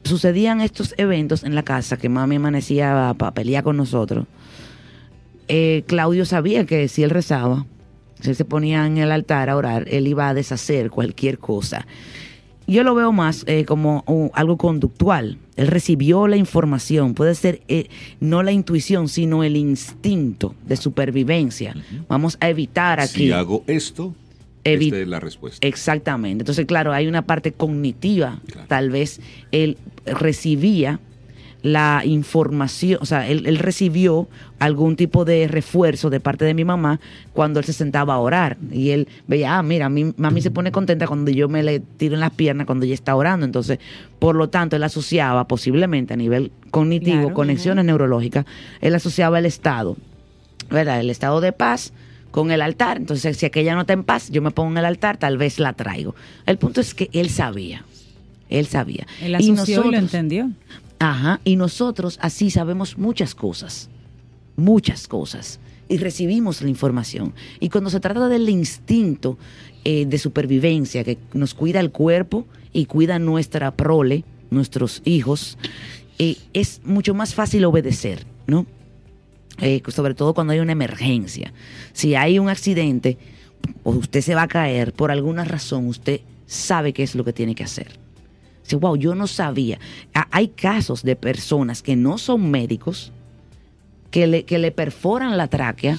sucedían 0.08 0.62
estos 0.62 0.96
eventos 0.98 1.44
en 1.44 1.56
la 1.56 1.64
casa, 1.64 1.98
que 1.98 2.10
mami 2.10 2.38
amanecía 2.38 3.14
para 3.18 3.34
pelear 3.34 3.64
con 3.64 3.78
nosotros, 3.78 4.26
eh, 5.48 5.84
Claudio 5.88 6.26
sabía 6.26 6.66
que 6.66 6.88
si 6.88 7.04
él 7.04 7.10
rezaba, 7.10 7.66
si 8.20 8.30
él 8.32 8.36
se 8.36 8.46
ponía 8.46 8.86
en 8.86 8.98
el 8.98 9.12
altar 9.12 9.50
a 9.50 9.56
orar, 9.56 9.86
él 9.90 10.08
iba 10.08 10.28
a 10.28 10.34
deshacer 10.34 10.90
cualquier 10.90 11.38
cosa. 11.38 11.86
Yo 12.70 12.84
lo 12.84 12.96
veo 12.96 13.14
más 13.14 13.46
eh, 13.48 13.64
como 13.64 14.04
uh, 14.08 14.30
algo 14.34 14.58
conductual. 14.58 15.38
Él 15.56 15.68
recibió 15.68 16.28
la 16.28 16.36
información, 16.36 17.14
puede 17.14 17.34
ser 17.34 17.62
eh, 17.70 17.88
no 18.20 18.44
la 18.44 18.52
intuición, 18.52 19.08
sino 19.08 19.46
el 19.46 19.56
instinto 19.56 20.54
de 20.66 20.76
supervivencia. 20.76 21.74
Vamos 22.10 22.38
a 22.42 22.50
evitar 22.50 23.00
aquí. 23.00 23.28
Si 23.28 23.32
hago 23.32 23.64
esto, 23.68 24.14
esta 24.74 24.98
es 25.00 25.08
la 25.08 25.20
respuesta. 25.20 25.68
Exactamente. 25.68 26.42
Entonces, 26.44 26.66
claro, 26.66 26.94
hay 26.94 27.08
una 27.08 27.24
parte 27.24 27.52
cognitiva. 27.52 28.40
Claro. 28.52 28.68
Tal 28.68 28.90
vez 28.90 29.20
él 29.52 29.78
recibía 30.06 31.00
la 31.64 32.04
información, 32.06 33.00
o 33.02 33.06
sea, 33.06 33.28
él, 33.28 33.46
él 33.48 33.58
recibió 33.58 34.30
algún 34.60 34.96
tipo 34.96 35.26
de 35.26 35.48
refuerzo 35.48 36.10
de 36.10 36.20
parte 36.20 36.46
de 36.46 36.54
mi 36.54 36.64
mamá 36.64 37.00
cuando 37.34 37.60
él 37.60 37.66
se 37.66 37.74
sentaba 37.74 38.14
a 38.14 38.20
orar. 38.20 38.58
Y 38.72 38.92
él 38.92 39.08
veía, 39.28 39.58
ah, 39.58 39.64
mira, 39.64 39.90
mi 39.90 40.14
mami 40.18 40.42
se 40.42 40.52
pone 40.52 40.72
contenta 40.72 41.08
cuando 41.08 41.32
yo 41.32 41.50
me 41.50 41.64
le 41.64 41.80
tiro 41.80 42.14
en 42.14 42.20
las 42.22 42.32
piernas 42.32 42.68
cuando 42.68 42.86
ella 42.86 42.94
está 42.94 43.16
orando. 43.16 43.46
Entonces, 43.46 43.80
por 44.20 44.36
lo 44.36 44.50
tanto, 44.50 44.76
él 44.76 44.84
asociaba 44.84 45.48
posiblemente 45.48 46.14
a 46.14 46.18
nivel 46.18 46.52
cognitivo, 46.72 47.22
Claro. 47.22 47.34
conexiones 47.34 47.84
neurológicas, 47.86 48.46
él 48.80 48.94
asociaba 48.96 49.40
el 49.40 49.46
estado, 49.48 49.98
¿verdad? 50.70 51.00
El 51.00 51.10
estado 51.10 51.42
de 51.42 51.52
paz 51.54 51.92
con 52.38 52.52
el 52.52 52.62
altar. 52.62 52.98
Entonces, 52.98 53.36
si 53.36 53.48
aquella 53.48 53.74
no 53.74 53.82
está 53.82 53.94
en 53.94 54.04
paz, 54.04 54.30
yo 54.30 54.44
me 54.44 54.52
pongo 54.52 54.70
en 54.70 54.78
el 54.78 54.86
altar, 54.86 55.18
tal 55.18 55.40
vez 55.40 55.58
la 55.58 55.74
traigo. 55.74 56.14
El 56.46 56.60
punto 56.60 56.82
es 56.82 56.94
que 56.94 57.10
él 57.12 57.32
sabía. 57.32 57.84
Él 58.48 58.68
sabía. 58.68 59.08
Él 59.24 59.34
asoció 59.34 59.84
y, 59.88 59.92
lo 59.92 59.98
entendió. 59.98 60.52
Ajá, 61.00 61.42
y 61.44 61.56
nosotros 61.56 62.20
así 62.22 62.52
sabemos 62.52 62.96
muchas 63.00 63.34
cosas, 63.34 63.90
muchas 64.56 65.08
cosas, 65.08 65.60
y 65.90 65.98
recibimos 65.98 66.62
la 66.62 66.70
información. 66.70 67.34
Y 67.60 67.70
cuando 67.70 67.90
se 67.90 68.00
trata 68.00 68.30
del 68.30 68.48
instinto 68.50 69.40
eh, 69.84 70.06
de 70.06 70.20
supervivencia 70.20 71.04
que 71.04 71.18
nos 71.34 71.56
cuida 71.56 71.80
el 71.80 71.90
cuerpo 71.90 72.46
y 72.72 72.86
cuida 72.86 73.18
nuestra 73.18 73.72
prole, 73.76 74.26
nuestros 74.52 75.02
hijos, 75.06 75.58
eh, 76.20 76.38
es 76.54 76.82
mucho 76.84 77.16
más 77.16 77.34
fácil 77.34 77.66
obedecer, 77.66 78.28
¿no? 78.46 78.68
Eh, 79.60 79.82
sobre 79.88 80.14
todo 80.14 80.34
cuando 80.34 80.54
hay 80.54 80.60
una 80.60 80.72
emergencia. 80.72 81.52
Si 81.94 82.16
hay 82.16 82.40
un 82.40 82.50
accidente 82.50 83.18
o 83.84 83.92
usted 83.92 84.22
se 84.22 84.36
va 84.36 84.44
a 84.44 84.48
caer, 84.48 84.94
por 84.94 85.12
alguna 85.12 85.44
razón 85.44 85.88
usted 85.88 86.22
sabe 86.46 86.94
qué 86.94 87.04
es 87.04 87.16
lo 87.16 87.24
que 87.24 87.34
tiene 87.34 87.56
que 87.56 87.64
hacer. 87.64 88.00
Dice, 88.64 88.76
wow, 88.76 88.96
yo 88.98 89.16
no 89.16 89.28
sabía. 89.28 89.80
Ah, 90.14 90.28
Hay 90.32 90.50
casos 90.50 91.04
de 91.04 91.16
personas 91.16 91.82
que 91.82 91.96
no 91.96 92.18
son 92.18 92.52
médicos 92.52 93.12
que 94.12 94.28
le, 94.28 94.44
que 94.44 94.58
le 94.58 94.72
perforan 94.72 95.38
la 95.38 95.48
tráquea 95.48 95.98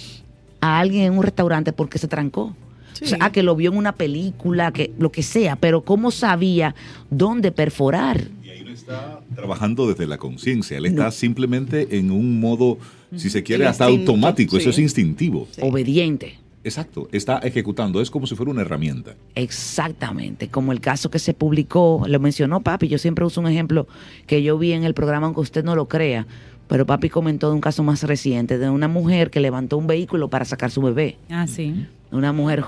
a 0.61 0.79
alguien 0.79 1.05
en 1.05 1.19
un 1.19 1.23
restaurante 1.23 1.73
porque 1.73 1.99
se 1.99 2.09
trancó. 2.09 2.55
Sí. 2.93 3.05
O 3.05 3.09
sea, 3.09 3.19
ah, 3.21 3.33
que 3.33 3.43
lo 3.43 3.55
vio 3.55 3.71
en 3.71 3.77
una 3.77 3.93
película, 3.93 4.73
que 4.73 4.93
lo 4.99 5.13
que 5.13 5.23
sea, 5.23 5.57
pero 5.57 5.83
¿cómo 5.83 6.11
sabía 6.11 6.75
dónde 7.11 7.53
perforar? 7.53 8.29
Y 8.43 8.49
ahí 8.51 8.65
no 8.65 8.73
está 8.73 9.21
trabajando 9.35 9.87
desde 9.89 10.07
la 10.07 10.19
conciencia, 10.19 10.79
él 10.79 10.87
está 10.87 11.11
simplemente 11.11 11.99
en 11.99 12.11
un 12.11 12.41
modo, 12.41 12.79
si 13.17 13.31
se 13.31 13.43
quiere, 13.43 13.65
El 13.65 13.71
hasta 13.71 13.89
instinto, 13.91 14.13
automático, 14.13 14.57
eso 14.57 14.71
es 14.71 14.79
instintivo. 14.79 15.49
Sí. 15.51 15.61
Obediente. 15.65 16.39
Exacto, 16.65 17.09
está 17.13 17.39
ejecutando, 17.39 18.01
es 18.01 18.11
como 18.11 18.27
si 18.27 18.35
fuera 18.35 18.51
una 18.51 18.63
herramienta. 18.63 19.15
Exactamente, 19.35 20.49
como 20.49 20.73
el 20.73 20.81
caso 20.81 21.11
que 21.11 21.19
se 21.19 21.33
publicó, 21.33 22.05
lo 22.07 22.21
mencionó 22.21 22.61
papi, 22.61 22.89
yo 22.89 22.99
siempre 22.99 23.25
uso 23.25 23.41
un 23.41 23.47
ejemplo 23.47 23.87
que 24.27 24.43
yo 24.43 24.59
vi 24.59 24.73
en 24.73 24.85
el 24.85 24.93
programa, 24.93 25.27
aunque 25.27 25.41
usted 25.41 25.65
no 25.65 25.77
lo 25.77 25.89
crea, 25.89 26.27
pero 26.67 26.85
papi 26.85 27.09
comentó 27.09 27.49
de 27.49 27.55
un 27.55 27.61
caso 27.61 27.83
más 27.83 28.03
reciente, 28.03 28.59
de 28.59 28.69
una 28.69 28.89
mujer 28.89 29.31
que 29.31 29.41
levantó 29.41 29.79
un 29.79 29.87
vehículo 29.87 30.29
para 30.29 30.45
sacar 30.45 30.71
su 30.71 30.83
bebé. 30.83 31.17
Ah, 31.31 31.47
sí. 31.47 31.87
Una 32.11 32.33
mujer 32.33 32.65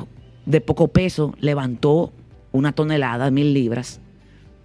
de 0.47 0.61
poco 0.61 0.88
peso 0.88 1.35
levantó 1.40 2.12
una 2.52 2.73
tonelada, 2.73 3.30
mil 3.30 3.52
libras, 3.52 4.00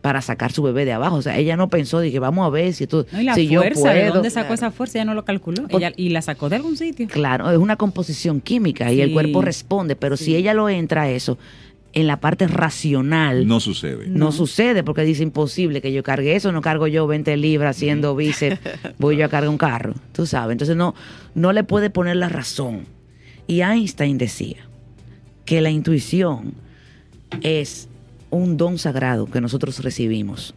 para 0.06 0.22
sacar 0.22 0.52
su 0.52 0.62
bebé 0.62 0.86
de 0.86 0.94
abajo. 0.94 1.16
O 1.16 1.22
sea, 1.24 1.36
ella 1.36 1.58
no 1.58 1.68
pensó, 1.68 2.00
dije, 2.00 2.20
vamos 2.20 2.46
a 2.46 2.52
ver 2.52 2.76
si, 2.76 2.86
tú, 2.86 3.08
No, 3.12 3.22
y 3.22 3.24
la 3.24 3.34
si 3.34 3.48
yo 3.48 3.62
fuerza, 3.62 3.90
¿de 3.92 4.02
puedo. 4.02 4.14
dónde 4.14 4.30
sacó 4.30 4.54
esa 4.54 4.70
fuerza? 4.70 5.00
Ella 5.00 5.06
no 5.06 5.16
lo 5.16 5.26
calculó. 5.26 5.68
Por- 5.68 5.82
Ella, 5.82 5.94
y 5.98 6.10
la 6.10 6.22
sacó 6.22 6.48
de 6.48 6.58
algún 6.58 6.78
sitio. 6.78 7.08
Claro, 7.08 7.50
es 7.50 7.58
una 7.58 7.76
composición 7.76 8.40
química 8.40 8.92
y 8.94 9.02
el 9.02 9.14
cuerpo 9.14 9.42
responde, 9.42 9.96
pero 9.96 10.16
si 10.16 10.36
ella 10.36 10.54
lo 10.54 10.70
entra 10.70 11.02
a 11.02 11.10
eso, 11.10 11.40
en 11.94 12.06
la 12.06 12.20
parte 12.20 12.48
racional, 12.48 13.48
No 13.48 13.60
sucede. 13.60 14.06
No 14.08 14.32
sucede 14.32 14.84
porque 14.84 15.02
dice 15.02 15.24
imposible 15.24 15.82
que 15.82 15.92
yo 15.92 16.04
cargue 16.04 16.36
eso, 16.36 16.52
no 16.52 16.62
cargo 16.62 16.86
yo 16.86 17.08
20 17.08 17.36
libras 17.38 17.76
haciendo 17.76 18.16
bíceps, 18.16 18.60
voy 19.00 19.18
yo 19.18 19.26
a 19.26 19.30
cargar 19.30 19.50
un 19.50 19.58
carro, 19.58 19.96
tú 20.14 20.28
sabes. 20.28 20.51
Entonces 20.51 20.75
no, 20.75 20.94
no 21.34 21.51
le 21.51 21.64
puede 21.64 21.90
poner 21.90 22.18
la 22.18 22.29
razón. 22.29 22.82
Y 23.48 23.62
Einstein 23.62 24.20
decía 24.20 24.58
que 25.46 25.62
la 25.62 25.72
intuición 25.72 26.53
es 27.42 27.88
un 28.29 28.57
don 28.57 28.77
sagrado 28.77 29.25
que 29.27 29.42
nosotros 29.42 29.83
recibimos. 29.83 30.53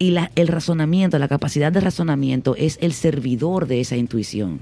Y 0.00 0.12
la- 0.12 0.30
el 0.36 0.46
razonamiento, 0.48 1.18
la 1.18 1.26
capacidad 1.28 1.72
de 1.72 1.80
razonamiento 1.80 2.54
es 2.56 2.78
el 2.80 2.92
servidor 2.92 3.66
de 3.66 3.80
esa 3.80 3.96
intuición. 3.96 4.60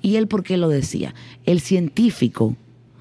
Y 0.00 0.16
él, 0.16 0.28
¿por 0.28 0.42
qué 0.42 0.56
lo 0.56 0.68
decía? 0.68 1.14
El 1.44 1.60
científico 1.60 2.56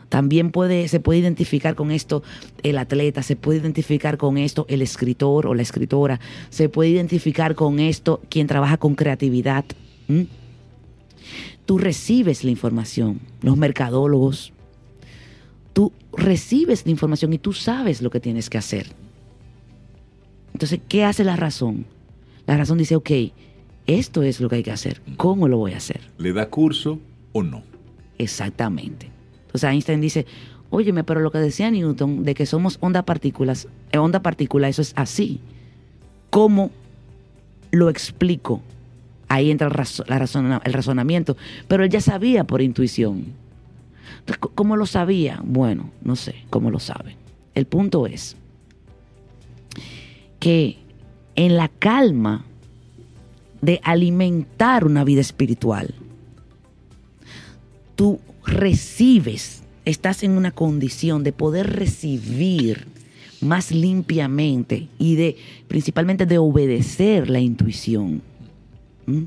también 0.09 0.51
puede, 0.51 0.87
se 0.89 0.99
puede 0.99 1.19
identificar 1.19 1.75
con 1.75 1.91
esto 1.91 2.23
el 2.63 2.77
atleta, 2.77 3.23
se 3.23 3.35
puede 3.35 3.59
identificar 3.59 4.17
con 4.17 4.37
esto 4.37 4.65
el 4.69 4.81
escritor 4.81 5.47
o 5.47 5.53
la 5.53 5.61
escritora, 5.61 6.19
se 6.49 6.69
puede 6.69 6.89
identificar 6.89 7.55
con 7.55 7.79
esto 7.79 8.21
quien 8.29 8.47
trabaja 8.47 8.77
con 8.77 8.95
creatividad. 8.95 9.65
Tú 11.65 11.77
recibes 11.77 12.43
la 12.43 12.51
información, 12.51 13.19
los 13.41 13.57
mercadólogos, 13.57 14.53
tú 15.77 15.93
recibes 16.11 16.83
la 16.85 16.91
información 16.91 17.33
y 17.33 17.37
tú 17.37 17.53
sabes 17.53 18.01
lo 18.01 18.09
que 18.09 18.19
tienes 18.19 18.49
que 18.49 18.57
hacer. 18.57 18.87
Entonces, 20.51 20.79
¿qué 20.87 21.03
hace 21.03 21.23
la 21.23 21.35
razón? 21.35 21.85
La 22.47 22.57
razón 22.57 22.79
dice, 22.79 22.95
ok, 22.95 23.11
esto 23.85 24.23
es 24.23 24.41
lo 24.41 24.49
que 24.49 24.55
hay 24.55 24.63
que 24.63 24.71
hacer, 24.71 25.03
¿cómo 25.17 25.47
lo 25.47 25.59
voy 25.59 25.73
a 25.73 25.77
hacer? 25.77 26.01
¿Le 26.17 26.33
da 26.33 26.49
curso 26.49 26.97
o 27.31 27.43
no? 27.43 27.61
Exactamente. 28.17 29.11
Entonces 29.45 29.69
Einstein 29.69 30.01
dice, 30.01 30.25
óyeme, 30.71 31.03
pero 31.03 31.19
lo 31.19 31.29
que 31.29 31.37
decía 31.37 31.69
Newton 31.69 32.23
de 32.23 32.33
que 32.33 32.47
somos 32.47 32.79
onda 32.81 33.03
partículas, 33.03 33.67
eh, 33.91 33.99
onda 33.99 34.23
partícula, 34.23 34.69
eso 34.69 34.81
es 34.81 34.93
así. 34.95 35.41
¿Cómo 36.31 36.71
lo 37.69 37.91
explico? 37.91 38.63
Ahí 39.27 39.51
entra 39.51 39.67
el, 39.67 39.73
razonamiento. 40.73 41.37
Pero 41.67 41.83
él 41.83 41.91
ya 41.91 42.01
sabía 42.01 42.45
por 42.45 42.63
intuición. 42.63 43.25
¿Cómo 44.39 44.75
lo 44.75 44.85
sabía? 44.85 45.41
Bueno, 45.43 45.91
no 46.01 46.15
sé 46.15 46.35
cómo 46.49 46.71
lo 46.71 46.79
sabe. 46.79 47.15
El 47.55 47.65
punto 47.65 48.05
es 48.07 48.35
que 50.39 50.77
en 51.35 51.57
la 51.57 51.69
calma 51.69 52.45
de 53.61 53.79
alimentar 53.83 54.85
una 54.85 55.03
vida 55.03 55.21
espiritual, 55.21 55.93
tú 57.95 58.19
recibes, 58.45 59.63
estás 59.85 60.23
en 60.23 60.31
una 60.31 60.51
condición 60.51 61.23
de 61.23 61.33
poder 61.33 61.75
recibir 61.75 62.87
más 63.41 63.71
limpiamente 63.71 64.87
y 64.97 65.15
de 65.15 65.37
principalmente 65.67 66.25
de 66.25 66.37
obedecer 66.37 67.29
la 67.29 67.39
intuición. 67.39 68.21
¿Mm? 69.05 69.23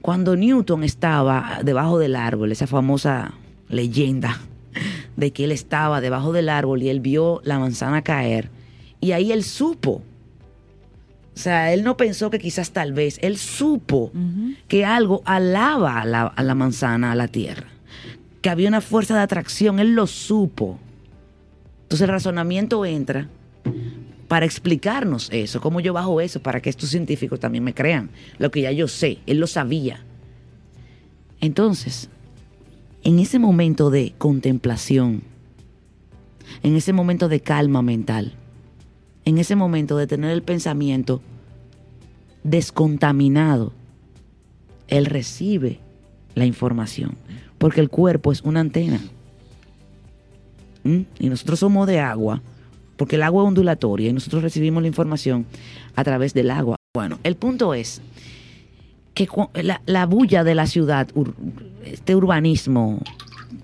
Cuando 0.00 0.36
Newton 0.36 0.84
estaba 0.84 1.60
debajo 1.64 1.98
del 1.98 2.14
árbol, 2.14 2.52
esa 2.52 2.66
famosa 2.66 3.34
leyenda 3.68 4.40
de 5.16 5.32
que 5.32 5.44
él 5.44 5.52
estaba 5.52 6.00
debajo 6.00 6.32
del 6.32 6.48
árbol 6.48 6.82
y 6.82 6.88
él 6.88 7.00
vio 7.00 7.40
la 7.44 7.58
manzana 7.58 8.02
caer 8.02 8.50
y 9.00 9.12
ahí 9.12 9.32
él 9.32 9.44
supo. 9.44 10.02
O 11.34 11.38
sea, 11.38 11.72
él 11.72 11.84
no 11.84 11.96
pensó 11.96 12.30
que 12.30 12.38
quizás 12.38 12.70
tal 12.70 12.92
vez, 12.92 13.18
él 13.20 13.36
supo 13.36 14.10
que 14.68 14.84
algo 14.86 15.22
alaba 15.26 16.00
a 16.00 16.04
la, 16.06 16.22
a 16.22 16.42
la 16.42 16.54
manzana, 16.54 17.12
a 17.12 17.14
la 17.14 17.28
tierra. 17.28 17.66
Que 18.40 18.48
había 18.48 18.68
una 18.68 18.80
fuerza 18.80 19.14
de 19.14 19.20
atracción, 19.20 19.78
él 19.78 19.94
lo 19.94 20.06
supo. 20.06 20.78
Entonces 21.82 22.02
el 22.02 22.08
razonamiento 22.08 22.86
entra 22.86 23.28
para 24.28 24.46
explicarnos 24.46 25.28
eso, 25.30 25.60
cómo 25.60 25.80
yo 25.80 25.92
bajo 25.92 26.20
eso, 26.20 26.40
para 26.40 26.60
que 26.60 26.70
estos 26.70 26.90
científicos 26.90 27.38
también 27.38 27.64
me 27.64 27.74
crean 27.74 28.10
lo 28.38 28.50
que 28.50 28.62
ya 28.62 28.72
yo 28.72 28.88
sé, 28.88 29.18
él 29.26 29.38
lo 29.38 29.46
sabía. 29.46 30.00
Entonces, 31.40 32.08
en 33.06 33.20
ese 33.20 33.38
momento 33.38 33.90
de 33.90 34.14
contemplación, 34.18 35.22
en 36.64 36.74
ese 36.74 36.92
momento 36.92 37.28
de 37.28 37.38
calma 37.38 37.80
mental, 37.80 38.32
en 39.24 39.38
ese 39.38 39.54
momento 39.54 39.96
de 39.96 40.08
tener 40.08 40.32
el 40.32 40.42
pensamiento 40.42 41.22
descontaminado, 42.42 43.72
él 44.88 45.06
recibe 45.06 45.78
la 46.34 46.46
información, 46.46 47.14
porque 47.58 47.80
el 47.80 47.90
cuerpo 47.90 48.32
es 48.32 48.40
una 48.42 48.58
antena. 48.58 49.00
¿Mm? 50.82 51.02
Y 51.20 51.28
nosotros 51.28 51.60
somos 51.60 51.86
de 51.86 52.00
agua, 52.00 52.42
porque 52.96 53.14
el 53.14 53.22
agua 53.22 53.44
es 53.44 53.48
ondulatoria 53.48 54.10
y 54.10 54.14
nosotros 54.14 54.42
recibimos 54.42 54.82
la 54.82 54.88
información 54.88 55.46
a 55.94 56.02
través 56.02 56.34
del 56.34 56.50
agua. 56.50 56.74
Bueno, 56.92 57.20
el 57.22 57.36
punto 57.36 57.72
es 57.72 58.00
que 59.16 59.28
la, 59.64 59.80
la 59.86 60.06
bulla 60.06 60.44
de 60.44 60.54
la 60.54 60.66
ciudad, 60.66 61.08
ur- 61.14 61.34
este 61.84 62.14
urbanismo 62.14 63.00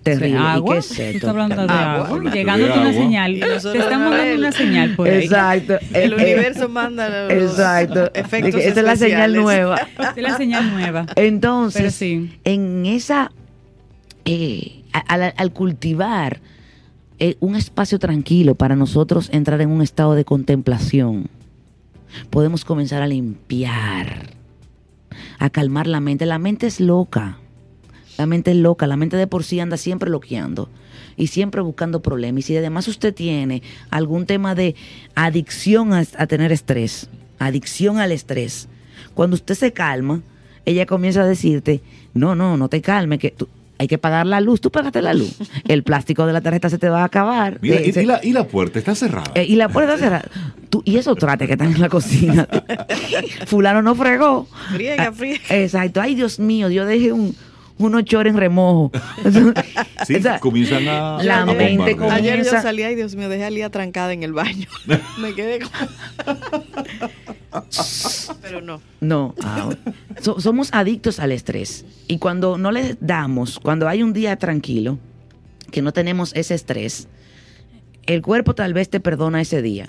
terrible, 0.03 0.31
¿y 0.31 0.35
¿Agua? 0.35 0.75
qué 0.75 0.79
es 0.81 0.89
¿Tú 0.89 0.95
esto? 0.95 1.03
estás 1.17 1.31
hablando 1.31 1.67
de 1.67 1.73
Agua. 1.73 2.33
Llegándote 2.33 2.73
una 2.73 2.81
agua. 2.89 2.93
señal. 2.93 3.37
Y 3.37 3.41
Te 3.41 3.55
estamos 3.57 4.11
dando 4.17 4.35
una 4.39 4.53
señal 4.53 4.97
por 4.97 5.09
ahí. 5.09 5.25
Exacto. 5.25 5.75
El 5.95 6.13
Eh, 6.13 6.17
universo 6.17 6.69
manda 6.69 7.09
los 7.09 7.33
Exacto. 7.51 8.11
efectos 8.15 8.61
Esa 8.61 8.81
es 8.81 8.87
la 8.87 8.97
señal 8.97 9.35
nueva. 9.35 9.77
Esta 9.99 10.15
es 10.17 10.23
la 10.23 10.37
señal 10.37 10.71
nueva. 10.73 11.07
Entonces, 11.15 11.95
sí. 11.95 12.37
en 12.45 12.87
esa, 12.87 13.31
eh, 14.25 14.83
al 15.37 15.53
cultivar 15.53 16.41
eh, 17.19 17.37
un 17.41 17.55
espacio 17.57 17.99
tranquilo 18.01 18.55
para 18.57 18.75
nosotros 18.75 19.29
entrar 19.33 19.61
en 19.61 19.69
un 19.71 19.83
estado 19.83 20.15
de 20.15 20.25
contemplación, 20.25 21.29
podemos 22.31 22.65
comenzar 22.65 23.03
a 23.03 23.07
limpiar, 23.07 24.31
a 25.43 25.51
calmar 25.51 25.89
la 25.89 25.99
mente. 25.99 26.25
La 26.25 26.39
mente 26.39 26.69
es 26.69 26.79
loca. 26.79 27.39
La 28.17 28.27
mente 28.27 28.53
es 28.53 28.57
loca, 28.57 28.87
la 28.87 28.97
mente 28.97 29.17
de 29.17 29.27
por 29.27 29.43
sí 29.43 29.59
anda 29.59 29.77
siempre 29.77 30.09
loqueando 30.09 30.69
y 31.17 31.29
siempre 31.29 31.63
buscando 31.63 32.01
problemas. 32.01 32.41
Y 32.41 32.43
si 32.43 32.57
además 32.57 32.87
usted 32.87 33.13
tiene 33.13 33.63
algún 33.91 34.27
tema 34.27 34.55
de 34.55 34.77
adicción 35.17 35.93
a, 35.95 36.05
tener 36.05 36.53
estrés, 36.53 37.09
adicción 37.41 37.99
al 37.99 38.13
estrés, 38.13 38.69
cuando 39.15 39.35
usted 39.35 39.55
se 39.55 39.73
calma, 39.73 40.21
ella 40.65 40.87
comienza 40.87 41.23
a 41.23 41.27
decirte, 41.27 41.81
no, 42.15 42.37
no, 42.37 42.57
no 42.57 42.69
te 42.69 42.81
calmes, 42.81 43.19
que 43.19 43.31
tú, 43.31 43.49
hay 43.79 43.89
que 43.89 43.99
pagar 43.99 44.27
la 44.27 44.41
luz, 44.41 44.61
tú 44.61 44.71
pagaste 44.71 45.03
la 45.03 45.13
luz. 45.15 45.37
El 45.67 45.83
plástico 45.83 46.25
de 46.27 46.33
la 46.33 46.41
tarjeta 46.41 46.69
se 46.71 46.79
te 46.79 46.89
va 46.89 47.03
a 47.03 47.05
acabar. 47.05 47.59
Mira, 47.63 47.77
Eh, 47.77 47.85
y, 47.89 47.93
se- 47.93 48.03
y 48.03 48.07
la, 48.07 48.21
y 48.23 48.33
la 48.33 48.47
puerta 48.47 48.79
está 48.79 48.95
cerrada. 48.95 49.33
eh, 49.35 49.45
y 49.49 49.57
la 49.57 49.69
puerta 49.69 49.95
está 49.95 50.05
cerrada. 50.05 50.25
Tú- 50.71 50.83
y 50.85 50.97
esos 50.99 51.17
trates 51.19 51.47
que 51.49 51.55
están 51.55 51.73
en 51.75 51.81
la 51.81 51.89
cocina. 51.89 52.47
Fulano 53.47 53.83
no 53.83 53.95
fregó. 53.95 54.47
Friega, 54.73 55.13
friega. 55.13 55.41
Exacto. 55.51 56.01
Ay, 56.01 56.15
Dios 56.15 56.39
mío, 56.39 56.71
yo 56.71 56.87
dejé 56.87 57.13
un, 57.13 57.35
unos 57.79 58.05
chores 58.05 58.33
en 58.33 58.39
remojo. 58.39 58.93
Sí, 60.07 60.17
comienzan 60.41 60.89
a. 60.89 61.23
La 61.23 61.47
mente 61.47 61.97
comienza- 61.97 62.15
Ayer 62.15 62.39
yo 62.39 62.45
comienza- 62.45 62.63
salí, 62.63 62.83
ay 62.83 62.95
Dios 62.97 63.15
mío, 63.15 63.29
dejé 63.29 63.45
a 63.45 63.51
Lía 63.51 63.71
trancada 63.71 64.13
en 64.13 64.23
el 64.25 64.33
baño. 64.33 64.67
Me 65.21 65.33
quedé 65.35 65.61
como... 65.61 66.63
Pero 68.41 68.61
no. 68.61 68.81
No, 69.01 69.35
ah, 69.43 69.71
so- 70.21 70.41
somos 70.41 70.71
adictos 70.73 71.19
al 71.21 71.33
estrés. 71.33 71.85
Y 72.09 72.19
cuando 72.19 72.59
no 72.59 72.73
le 72.73 72.97
damos, 73.01 73.59
cuando 73.59 73.89
hay 73.89 74.03
un 74.03 74.13
día 74.13 74.37
tranquilo, 74.37 74.99
que 75.71 75.83
no 75.83 75.93
tenemos 75.93 76.33
ese 76.35 76.55
estrés, 76.55 77.09
el 78.07 78.23
cuerpo 78.23 78.55
tal 78.55 78.75
vez 78.75 78.89
te 78.91 79.01
perdona 79.01 79.41
ese 79.41 79.63
día. 79.63 79.89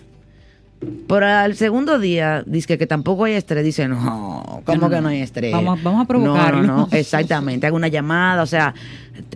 Pero 1.07 1.25
al 1.25 1.55
segundo 1.55 1.99
día, 1.99 2.43
dice 2.45 2.77
que 2.77 2.87
tampoco 2.87 3.25
hay 3.25 3.33
estrés, 3.33 3.63
dice, 3.63 3.87
no, 3.87 4.61
¿cómo 4.65 4.81
No, 4.81 4.89
que 4.89 5.01
no. 5.01 5.07
hay 5.09 5.21
estrés? 5.21 5.51
Vamos- 5.51 5.81
vamos 5.83 6.03
a 6.03 6.07
provocarlo. 6.07 6.61
No, 6.63 6.77
no, 6.77 6.87
exactamente, 6.91 7.67
hago 7.67 7.75
una 7.75 7.87
llamada, 7.87 8.41
o 8.43 8.45
sea, 8.47 8.73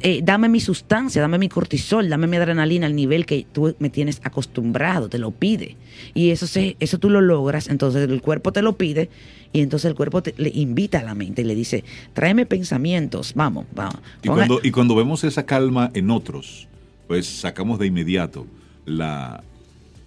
eh, 0.01 0.21
dame 0.23 0.49
mi 0.49 0.59
sustancia, 0.59 1.21
dame 1.21 1.37
mi 1.37 1.49
cortisol, 1.49 2.09
dame 2.09 2.27
mi 2.27 2.37
adrenalina 2.37 2.87
al 2.87 2.95
nivel 2.95 3.25
que 3.25 3.45
tú 3.51 3.75
me 3.79 3.89
tienes 3.89 4.19
acostumbrado, 4.23 5.09
te 5.09 5.17
lo 5.19 5.31
pide. 5.31 5.75
Y 6.13 6.31
eso, 6.31 6.47
se, 6.47 6.75
eso 6.79 6.97
tú 6.99 7.09
lo 7.09 7.21
logras, 7.21 7.67
entonces 7.67 8.09
el 8.09 8.21
cuerpo 8.21 8.51
te 8.51 8.61
lo 8.61 8.77
pide 8.77 9.09
y 9.53 9.61
entonces 9.61 9.89
el 9.89 9.95
cuerpo 9.95 10.21
te, 10.23 10.33
le 10.37 10.49
invita 10.49 10.99
a 10.99 11.03
la 11.03 11.15
mente 11.15 11.41
y 11.41 11.45
le 11.45 11.55
dice, 11.55 11.83
tráeme 12.13 12.45
pensamientos, 12.45 13.33
vamos, 13.35 13.65
vamos. 13.75 13.97
Y 14.23 14.27
cuando, 14.29 14.59
y 14.63 14.71
cuando 14.71 14.95
vemos 14.95 15.23
esa 15.23 15.45
calma 15.45 15.91
en 15.93 16.09
otros, 16.11 16.67
pues 17.07 17.27
sacamos 17.27 17.79
de 17.79 17.87
inmediato 17.87 18.45
la, 18.85 19.43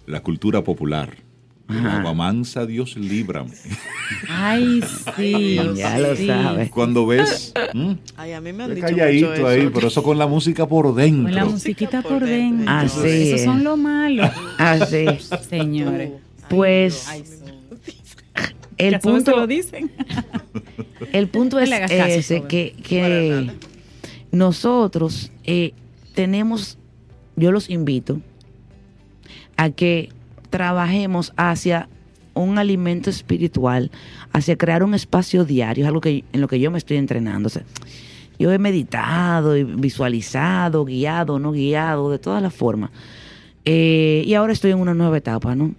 la 0.05 0.21
cultura 0.21 0.63
popular. 0.63 1.15
Ajá. 1.79 1.99
Agua 1.99 2.13
mansa, 2.13 2.65
Dios 2.65 2.95
líbrame. 2.97 3.51
Ay, 4.29 4.81
sí. 5.15 5.59
Ya 5.75 5.99
lo 5.99 6.15
sabes. 6.15 6.69
Cuando 6.69 7.05
ves. 7.05 7.53
Ay, 8.17 8.33
a 8.33 8.41
mí 8.41 8.53
me 8.53 8.63
han 8.63 8.75
dicho 8.75 8.87
calladito 8.87 9.29
mucho 9.29 9.35
eso. 9.35 9.47
ahí, 9.47 9.69
pero 9.73 9.87
eso 9.87 10.03
con 10.03 10.17
la 10.17 10.27
música 10.27 10.67
por 10.67 10.93
dentro. 10.93 11.23
Con 11.23 11.35
la 11.35 11.45
musiquita 11.45 12.01
por 12.01 12.23
dentro. 12.23 12.65
Ah, 12.67 12.87
sí. 12.87 13.31
Esos 13.31 13.41
son 13.41 13.63
lo 13.63 13.77
malo, 13.77 14.29
Así, 14.57 15.05
señores. 15.49 16.11
pues 16.49 17.07
Ay, 17.07 17.23
el 18.77 18.99
punto... 18.99 19.35
lo 19.35 19.47
dicen. 19.47 19.91
El 21.11 21.27
punto 21.27 21.59
es 21.59 21.69
ese, 21.91 22.43
que, 22.43 22.73
que 22.83 23.51
nosotros 24.31 25.31
eh, 25.43 25.73
tenemos, 26.13 26.77
yo 27.35 27.51
los 27.51 27.69
invito 27.69 28.21
a 29.57 29.71
que 29.71 30.09
trabajemos 30.51 31.33
hacia 31.37 31.89
un 32.35 32.59
alimento 32.59 33.09
espiritual, 33.09 33.89
hacia 34.31 34.55
crear 34.57 34.83
un 34.83 34.93
espacio 34.93 35.43
diario, 35.43 35.83
es 35.83 35.87
algo 35.87 36.01
que, 36.01 36.23
en 36.31 36.41
lo 36.41 36.47
que 36.47 36.59
yo 36.59 36.69
me 36.69 36.77
estoy 36.77 36.97
entrenando. 36.97 37.47
O 37.47 37.49
sea, 37.49 37.63
yo 38.37 38.51
he 38.51 38.59
meditado, 38.59 39.57
y 39.57 39.63
visualizado, 39.63 40.85
guiado, 40.85 41.39
no 41.39 41.51
guiado, 41.51 42.11
de 42.11 42.19
todas 42.19 42.41
las 42.43 42.53
formas. 42.53 42.91
Eh, 43.65 44.23
y 44.25 44.33
ahora 44.33 44.53
estoy 44.53 44.71
en 44.71 44.79
una 44.79 44.93
nueva 44.93 45.17
etapa, 45.17 45.55
¿no? 45.55 45.73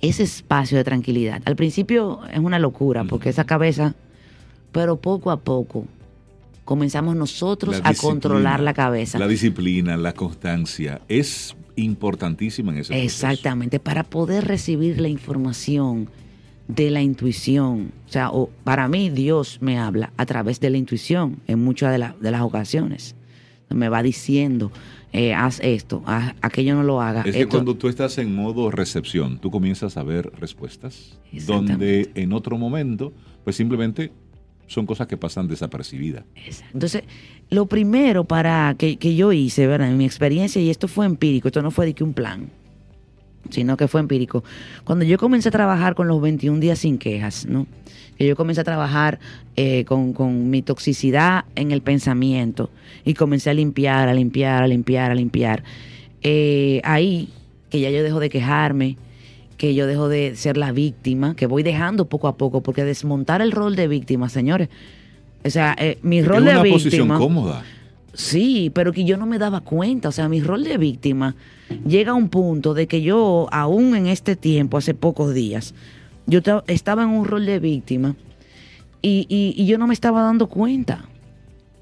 Ese 0.00 0.22
espacio 0.22 0.78
de 0.78 0.84
tranquilidad. 0.84 1.42
Al 1.44 1.56
principio 1.56 2.20
es 2.32 2.38
una 2.38 2.58
locura, 2.58 3.04
porque 3.04 3.28
esa 3.28 3.44
cabeza, 3.44 3.94
pero 4.72 4.96
poco 4.96 5.30
a 5.30 5.40
poco 5.40 5.84
comenzamos 6.64 7.16
nosotros 7.16 7.80
a 7.84 7.94
controlar 7.94 8.60
la 8.60 8.72
cabeza. 8.72 9.18
La 9.18 9.26
disciplina, 9.26 9.96
la 9.96 10.14
constancia 10.14 11.00
es 11.08 11.54
importantísima 11.76 12.72
en 12.72 12.78
ese 12.78 12.92
proceso. 12.92 13.04
Exactamente, 13.04 13.78
para 13.80 14.04
poder 14.04 14.46
recibir 14.46 15.00
la 15.00 15.08
información 15.08 16.08
de 16.68 16.90
la 16.90 17.02
intuición. 17.02 17.92
O 18.08 18.12
sea, 18.12 18.30
o 18.30 18.48
para 18.64 18.86
mí 18.88 19.10
Dios 19.10 19.58
me 19.60 19.78
habla 19.78 20.12
a 20.16 20.26
través 20.26 20.60
de 20.60 20.70
la 20.70 20.78
intuición 20.78 21.38
en 21.46 21.62
muchas 21.64 21.90
de, 21.92 21.98
la- 21.98 22.14
de 22.20 22.30
las 22.30 22.42
ocasiones. 22.42 23.16
Me 23.70 23.88
va 23.88 24.02
diciendo, 24.02 24.72
eh, 25.12 25.32
haz 25.32 25.60
esto, 25.62 26.02
haz 26.06 26.34
aquello 26.42 26.74
no 26.74 26.82
lo 26.82 27.00
haga. 27.00 27.22
Es 27.22 27.36
que 27.36 27.46
cuando 27.46 27.76
tú 27.76 27.88
estás 27.88 28.18
en 28.18 28.34
modo 28.34 28.70
recepción, 28.72 29.38
tú 29.38 29.50
comienzas 29.52 29.96
a 29.96 30.02
ver 30.02 30.32
respuestas, 30.40 31.18
Exactamente. 31.32 31.72
donde 31.72 32.10
en 32.20 32.32
otro 32.32 32.58
momento, 32.58 33.12
pues 33.44 33.54
simplemente 33.56 34.10
son 34.70 34.86
cosas 34.86 35.08
que 35.08 35.16
pasan 35.16 35.48
desapercibidas. 35.48 36.22
Entonces, 36.72 37.02
lo 37.50 37.66
primero 37.66 38.22
para 38.22 38.76
que, 38.78 38.98
que 38.98 39.16
yo 39.16 39.32
hice, 39.32 39.66
¿verdad? 39.66 39.90
En 39.90 39.96
mi 39.96 40.04
experiencia, 40.04 40.62
y 40.62 40.70
esto 40.70 40.86
fue 40.86 41.06
empírico, 41.06 41.48
esto 41.48 41.60
no 41.60 41.72
fue 41.72 41.86
de 41.86 41.94
que 41.94 42.04
un 42.04 42.12
plan, 42.12 42.50
sino 43.50 43.76
que 43.76 43.88
fue 43.88 44.00
empírico. 44.00 44.44
Cuando 44.84 45.04
yo 45.04 45.18
comencé 45.18 45.48
a 45.48 45.52
trabajar 45.52 45.96
con 45.96 46.06
los 46.06 46.22
21 46.22 46.60
días 46.60 46.78
sin 46.78 46.98
quejas, 46.98 47.46
¿no? 47.46 47.66
Que 48.16 48.28
yo 48.28 48.36
comencé 48.36 48.60
a 48.60 48.64
trabajar 48.64 49.18
eh, 49.56 49.84
con, 49.86 50.12
con 50.12 50.50
mi 50.50 50.62
toxicidad 50.62 51.46
en 51.56 51.72
el 51.72 51.82
pensamiento 51.82 52.70
y 53.04 53.14
comencé 53.14 53.50
a 53.50 53.54
limpiar, 53.54 54.08
a 54.08 54.14
limpiar, 54.14 54.62
a 54.62 54.68
limpiar, 54.68 55.10
a 55.10 55.14
limpiar. 55.16 55.64
Eh, 56.22 56.80
ahí, 56.84 57.28
que 57.70 57.80
ya 57.80 57.90
yo 57.90 58.04
dejo 58.04 58.20
de 58.20 58.30
quejarme, 58.30 58.96
que 59.60 59.74
yo 59.74 59.86
dejo 59.86 60.08
de 60.08 60.36
ser 60.36 60.56
la 60.56 60.72
víctima, 60.72 61.36
que 61.36 61.44
voy 61.44 61.62
dejando 61.62 62.06
poco 62.06 62.28
a 62.28 62.38
poco, 62.38 62.62
porque 62.62 62.82
desmontar 62.82 63.42
el 63.42 63.52
rol 63.52 63.76
de 63.76 63.88
víctima, 63.88 64.30
señores, 64.30 64.70
o 65.44 65.50
sea, 65.50 65.76
eh, 65.78 65.98
mi 66.00 66.20
Es 66.20 66.26
rol 66.26 66.44
una 66.44 66.62
de 66.62 66.70
posición 66.70 66.92
víctima. 67.08 67.18
cómoda. 67.18 67.62
Sí, 68.14 68.70
pero 68.74 68.90
que 68.94 69.04
yo 69.04 69.18
no 69.18 69.26
me 69.26 69.38
daba 69.38 69.60
cuenta. 69.60 70.08
O 70.08 70.12
sea, 70.12 70.30
mi 70.30 70.40
rol 70.40 70.64
de 70.64 70.78
víctima 70.78 71.36
llega 71.86 72.12
a 72.12 72.14
un 72.14 72.30
punto 72.30 72.72
de 72.72 72.86
que 72.86 73.02
yo, 73.02 73.48
aún 73.52 73.94
en 73.94 74.06
este 74.06 74.34
tiempo, 74.34 74.78
hace 74.78 74.94
pocos 74.94 75.34
días, 75.34 75.74
yo 76.26 76.40
ta- 76.42 76.64
estaba 76.66 77.02
en 77.02 77.10
un 77.10 77.26
rol 77.26 77.44
de 77.44 77.58
víctima 77.58 78.16
y, 79.02 79.26
y- 79.28 79.52
y 79.62 79.66
yo 79.66 79.76
no 79.76 79.86
me 79.86 79.92
estaba 79.92 80.22
dando 80.22 80.46
cuenta. 80.48 81.04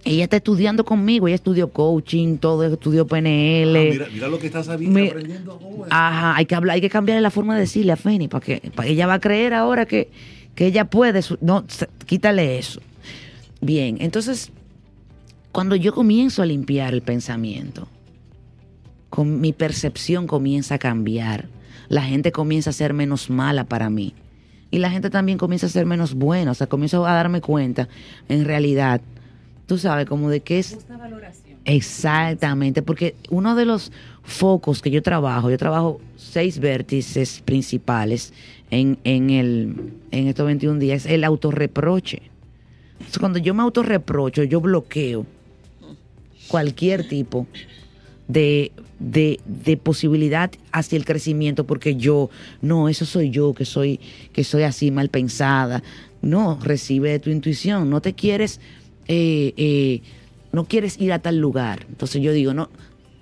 Ella 0.09 0.25
está 0.25 0.37
estudiando 0.39 0.85
conmigo, 0.85 1.29
ella 1.29 1.35
estudió 1.35 1.69
coaching, 1.71 2.39
todo, 2.39 2.65
estudió 2.65 3.07
PNL. 3.07 3.77
Ah, 3.77 3.91
mira, 3.93 4.07
mira 4.13 4.29
lo 4.29 4.39
que 4.39 4.47
estás 4.47 4.67
sabiendo, 4.67 4.99
Mi- 4.99 5.09
aprendiendo 5.09 5.53
ahora. 5.63 5.89
Ajá, 5.91 6.37
hay 6.37 6.47
que 6.47 6.55
hablar, 6.55 6.75
hay 6.77 6.81
que 6.81 6.89
cambiarle 6.91 7.21
la 7.21 7.31
forma 7.31 7.55
de 7.55 7.61
decirle 7.61 7.93
a 7.93 7.97
Feni 7.97 8.27
para 8.29 8.45
que 8.45 8.71
para 8.75 8.89
ella 8.89 9.07
va 9.07 9.15
a 9.15 9.21
creer 9.21 9.53
ahora 9.55 9.85
que, 9.87 10.11
que 10.55 10.67
ella 10.67 10.87
puede. 10.87 11.21
su- 11.23 11.37
No, 11.41 11.65
quítale 12.07 12.59
eso. 12.59 12.81
Bien, 13.61 13.99
entonces, 14.01 14.51
cuando 15.53 15.77
yo 15.77 15.93
comienzo 15.93 16.41
a 16.43 16.47
limpiar 16.47 16.95
el 16.95 17.03
pensamiento, 17.03 17.87
con 19.11 19.41
mi 19.41 19.53
percepción 19.53 20.27
comienza 20.27 20.77
a 20.77 20.79
cambiar. 20.79 21.49
La 21.89 22.03
gente 22.03 22.33
comienza 22.33 22.71
a 22.71 22.73
ser 22.75 22.93
menos 22.93 23.31
mala 23.31 23.65
para 23.65 23.89
mí. 23.91 24.15
Y 24.71 24.79
la 24.79 24.91
gente 24.91 25.09
también 25.09 25.39
comienza 25.39 25.67
a 25.67 25.71
ser 25.71 25.87
menos 25.87 26.13
buena. 26.15 26.51
O 26.51 26.55
sea, 26.55 26.67
comienzo 26.67 27.07
a 27.07 27.15
darme 27.15 27.41
cuenta, 27.41 27.89
en 28.29 28.45
realidad, 28.45 29.01
tú 29.69 29.79
sabes, 29.79 30.07
como 30.07 30.31
de 30.31 30.41
que 30.41 30.59
es 30.59 30.77
Exactamente, 31.65 32.81
porque 32.81 33.15
uno 33.29 33.55
de 33.55 33.67
los 33.67 33.93
focos 34.23 34.81
que 34.81 34.91
yo 34.91 35.03
trabajo, 35.03 35.51
yo 35.51 35.59
trabajo 35.59 36.01
seis 36.17 36.59
vértices 36.59 37.43
principales 37.45 38.33
en, 38.71 38.99
en, 39.05 39.29
el, 39.29 39.93
en 40.11 40.29
estos 40.29 40.47
21 40.47 40.79
días, 40.79 41.05
es 41.05 41.13
el 41.13 41.25
autorreproche. 41.25 42.23
Entonces, 42.93 43.19
cuando 43.19 43.39
yo 43.39 43.53
me 43.53 43.63
autorreprocho, 43.63 44.45
yo 44.45 44.63
bloqueo 44.63 45.27
cualquier 46.49 47.07
tipo 47.07 47.47
de, 48.29 48.73
de, 48.99 49.39
de 49.45 49.77
posibilidad 49.77 50.51
hacia 50.73 50.97
el 50.97 51.05
crecimiento, 51.05 51.67
porque 51.67 51.97
yo, 51.97 52.31
no, 52.63 52.89
eso 52.89 53.05
soy 53.05 53.29
yo, 53.29 53.53
que 53.53 53.67
soy, 53.67 54.01
que 54.33 54.43
soy 54.43 54.63
así 54.63 54.91
mal 54.91 55.11
pensada. 55.11 55.83
No, 56.23 56.59
recibe 56.63 57.11
de 57.11 57.19
tu 57.19 57.29
intuición, 57.29 57.91
no 57.91 58.01
te 58.01 58.15
quieres... 58.15 58.59
eh, 59.09 59.53
eh, 59.57 60.03
no 60.53 60.65
quieres 60.65 61.01
ir 61.01 61.13
a 61.13 61.19
tal 61.19 61.39
lugar. 61.39 61.87
Entonces 61.89 62.23
yo 62.23 62.33
digo, 62.33 62.55
no, 62.55 62.69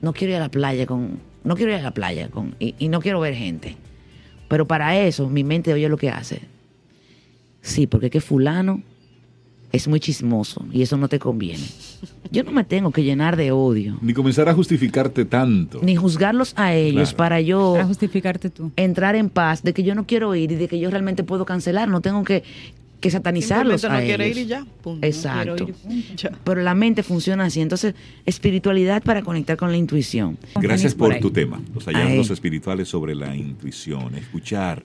no 0.03 0.13
quiero 0.13 0.33
ir 0.33 0.37
a 0.37 0.41
la 0.41 0.51
playa 0.51 0.87
con, 0.87 1.19
no 1.45 1.57
quiero 1.57 1.73
ir 1.73 1.79
a 1.79 1.83
la 1.83 1.93
playa 1.95 2.29
con, 2.29 2.55
y, 2.61 2.75
y 2.79 2.89
no 2.89 3.01
quiero 3.01 3.21
ver 3.21 3.35
gente. 3.35 3.77
Pero 4.49 4.67
para 4.67 4.99
eso, 5.01 5.29
mi 5.29 5.43
mente 5.45 5.73
oye 5.73 5.89
lo 5.89 5.97
que 5.97 6.11
hace. 6.11 6.43
Sí, 7.61 7.87
porque 7.87 8.07
es 8.07 8.13
que 8.13 8.21
fulano 8.21 8.81
es 9.73 9.89
muy 9.89 9.99
chismoso 9.99 10.65
y 10.73 10.83
eso 10.83 10.97
no 10.97 11.09
te 11.09 11.19
conviene. 11.19 11.65
Yo 12.31 12.45
no 12.45 12.53
me 12.53 12.63
tengo 12.63 12.93
que 12.93 13.03
llenar 13.03 13.37
de 13.37 13.51
odio, 13.51 13.99
Ni 14.01 14.13
comenzar 14.15 14.49
a 14.49 14.55
justificarte 14.55 15.25
tanto. 15.25 15.81
ni 15.83 15.97
juzgarlos 15.97 16.53
a 16.57 16.75
ellos 16.75 17.09
Claro. 17.11 17.17
para 17.17 17.41
yo 17.41 17.73
Para 17.75 17.87
justificarte 17.87 18.51
tú. 18.51 18.71
entrar 18.77 19.17
en 19.17 19.29
paz 19.29 19.65
de 19.65 19.75
que 19.75 19.83
yo 19.83 19.95
no 19.97 20.07
quiero 20.07 20.35
ir 20.37 20.53
y 20.53 20.55
de 20.55 20.69
que 20.69 20.79
yo 20.79 20.89
realmente 20.91 21.25
puedo 21.25 21.45
cancelar, 21.45 21.89
no 21.89 22.01
tengo 22.01 22.23
que, 22.23 22.45
que 23.01 23.11
satanizarlos 23.11 23.83
Simplemente 23.83 24.13
a 24.13 24.17
no 24.17 24.19
quiere 24.19 24.27
ellos. 24.27 24.39
ir 24.39 24.45
y 24.45 24.49
ya. 24.49 24.67
punto. 24.83 25.07
Exacto. 25.07 25.67
Quiero 25.67 25.93
ir. 25.93 26.17
Ya. 26.17 26.31
Pero 26.45 26.63
la 26.63 26.75
mente 26.75 27.03
funciona 27.03 27.45
así. 27.45 27.61
Entonces, 27.61 27.95
espiritualidad 28.25 29.03
para 29.03 29.23
conectar 29.23 29.57
con 29.57 29.71
la 29.71 29.77
intuición. 29.77 30.39
Gracias 30.57 30.95
por 30.95 31.13
por 31.13 31.21
tu 31.21 31.31
tema, 31.31 31.61
los 31.75 31.85
hallazgos 31.85 32.31
espirituales 32.31 32.89
sobre 32.89 33.15
la 33.15 33.37
intuición, 33.37 34.15
escuchar. 34.15 34.83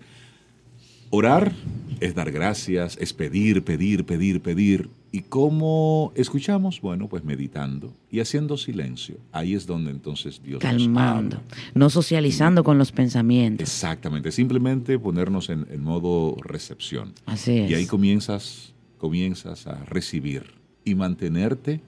Orar 1.10 1.52
es 2.00 2.16
dar 2.16 2.32
gracias, 2.32 2.98
es 3.00 3.12
pedir, 3.14 3.64
pedir, 3.64 4.06
pedir, 4.06 4.42
pedir. 4.42 4.90
¿Y 5.14 5.22
cómo 5.24 6.14
escuchamos? 6.16 6.80
Bueno, 6.80 7.10
pues 7.10 7.26
meditando 7.26 7.94
y 8.10 8.22
haciendo 8.22 8.56
silencio. 8.56 9.18
Ahí 9.34 9.56
es 9.56 9.68
donde 9.68 9.92
entonces 9.92 10.42
Dios 10.42 10.64
nos 10.64 10.72
Calmando. 10.72 11.38
habla. 11.38 11.48
No 11.74 11.90
socializando 11.90 12.64
con 12.64 12.78
los 12.78 12.94
pensamientos. 12.94 13.68
Exactamente, 13.68 14.32
simplemente 14.32 14.98
ponernos 14.98 15.50
en, 15.50 15.68
en 15.70 15.84
modo 15.84 16.38
recepción. 16.42 17.14
Así 17.26 17.60
es. 17.60 17.72
Y 17.72 17.74
ahí 17.74 17.88
comienzas, 17.88 18.74
comienzas 18.98 19.68
a 19.68 19.84
recibir 19.84 20.54
y 20.86 20.96
mantenerte 20.96 21.82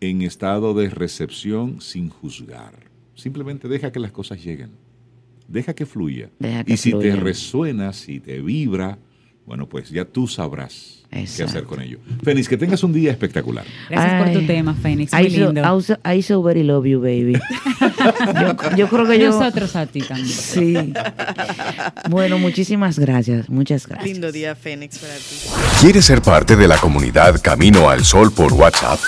en 0.00 0.22
estado 0.22 0.72
de 0.74 0.88
recepción 0.88 1.80
sin 1.80 2.10
juzgar. 2.10 2.90
Simplemente 3.16 3.66
deja 3.66 3.90
que 3.90 3.98
las 3.98 4.12
cosas 4.12 4.44
lleguen. 4.44 4.70
Deja 5.48 5.74
que 5.74 5.86
fluya. 5.86 6.30
Deja 6.38 6.62
que 6.62 6.74
y 6.74 6.76
si 6.76 6.92
te 6.92 7.16
resuena, 7.16 7.92
si 7.92 8.20
te 8.20 8.40
vibra, 8.40 8.98
bueno, 9.46 9.68
pues 9.68 9.90
ya 9.90 10.04
tú 10.04 10.26
sabrás 10.26 10.95
qué 11.10 11.44
hacer 11.44 11.64
con 11.64 11.80
ello. 11.80 11.98
Fénix, 12.22 12.48
que 12.48 12.56
tengas 12.56 12.82
un 12.84 12.92
día 12.92 13.10
espectacular. 13.10 13.64
Gracias 13.88 14.22
por 14.22 14.32
tu 14.32 14.46
tema, 14.46 14.74
Fénix. 14.74 15.10
So. 15.10 15.18
I 15.18 15.82
so- 15.82 15.98
I 16.04 16.22
so 16.22 16.42
very 16.42 16.62
love 16.62 16.86
you, 16.86 17.00
baby. 17.00 17.34
yo, 18.40 18.76
yo 18.76 18.88
creo 18.88 19.06
que 19.06 19.18
yo... 19.18 19.30
Nosotros 19.30 19.74
a 19.76 19.86
ti 19.86 20.00
también. 20.00 20.28
Sí. 20.28 20.92
Bueno, 22.10 22.38
muchísimas 22.38 22.98
gracias. 22.98 23.48
Muchas 23.48 23.86
gracias. 23.86 24.08
Lindo 24.08 24.30
día, 24.32 24.54
Fénix, 24.54 24.98
para 24.98 25.14
ti. 25.14 25.22
¿Quieres 25.80 26.04
ser 26.04 26.20
parte 26.22 26.56
de 26.56 26.68
la 26.68 26.76
comunidad 26.78 27.40
Camino 27.42 27.88
al 27.90 28.04
Sol 28.04 28.32
por 28.32 28.52
WhatsApp? 28.52 28.98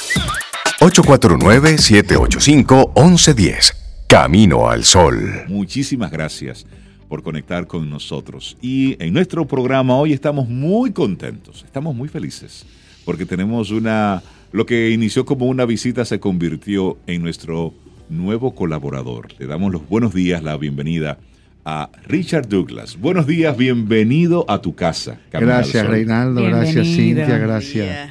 849-785-1110. 0.80 3.74
Camino 4.06 4.70
al 4.70 4.84
Sol. 4.84 5.44
Muchísimas 5.48 6.11
gracias 6.11 6.64
por 7.09 7.23
conectar 7.23 7.66
con 7.66 7.88
nosotros. 7.88 8.57
Y 8.61 9.03
en 9.03 9.12
nuestro 9.12 9.47
programa 9.47 9.97
hoy 9.97 10.12
estamos 10.12 10.49
muy 10.49 10.92
contentos, 10.92 11.64
estamos 11.64 11.94
muy 11.94 12.09
felices, 12.09 12.66
porque 13.05 13.27
tenemos 13.27 13.71
una, 13.71 14.23
lo 14.53 14.66
que 14.66 14.90
inició 14.90 15.25
como 15.25 15.47
una 15.47 15.64
visita 15.64 16.05
se 16.05 16.21
convirtió 16.21 16.99
en 17.07 17.23
nuestro 17.23 17.75
nuevo 18.09 18.55
colaborador. 18.55 19.29
Le 19.38 19.47
damos 19.47 19.73
los 19.73 19.88
buenos 19.88 20.14
días, 20.14 20.42
la 20.42 20.57
bienvenida 20.57 21.18
a 21.64 21.90
Richard 22.07 22.49
Douglas. 22.49 22.99
Buenos 22.99 23.27
días, 23.27 23.57
bienvenido 23.57 24.44
a 24.49 24.61
tu 24.61 24.75
casa. 24.75 25.18
Camino 25.31 25.53
Gracias. 25.53 25.87
Reinaldo. 25.87 26.42
Gracias. 26.42 26.87
Cintia. 26.87 27.38
Gracias, 27.38 28.11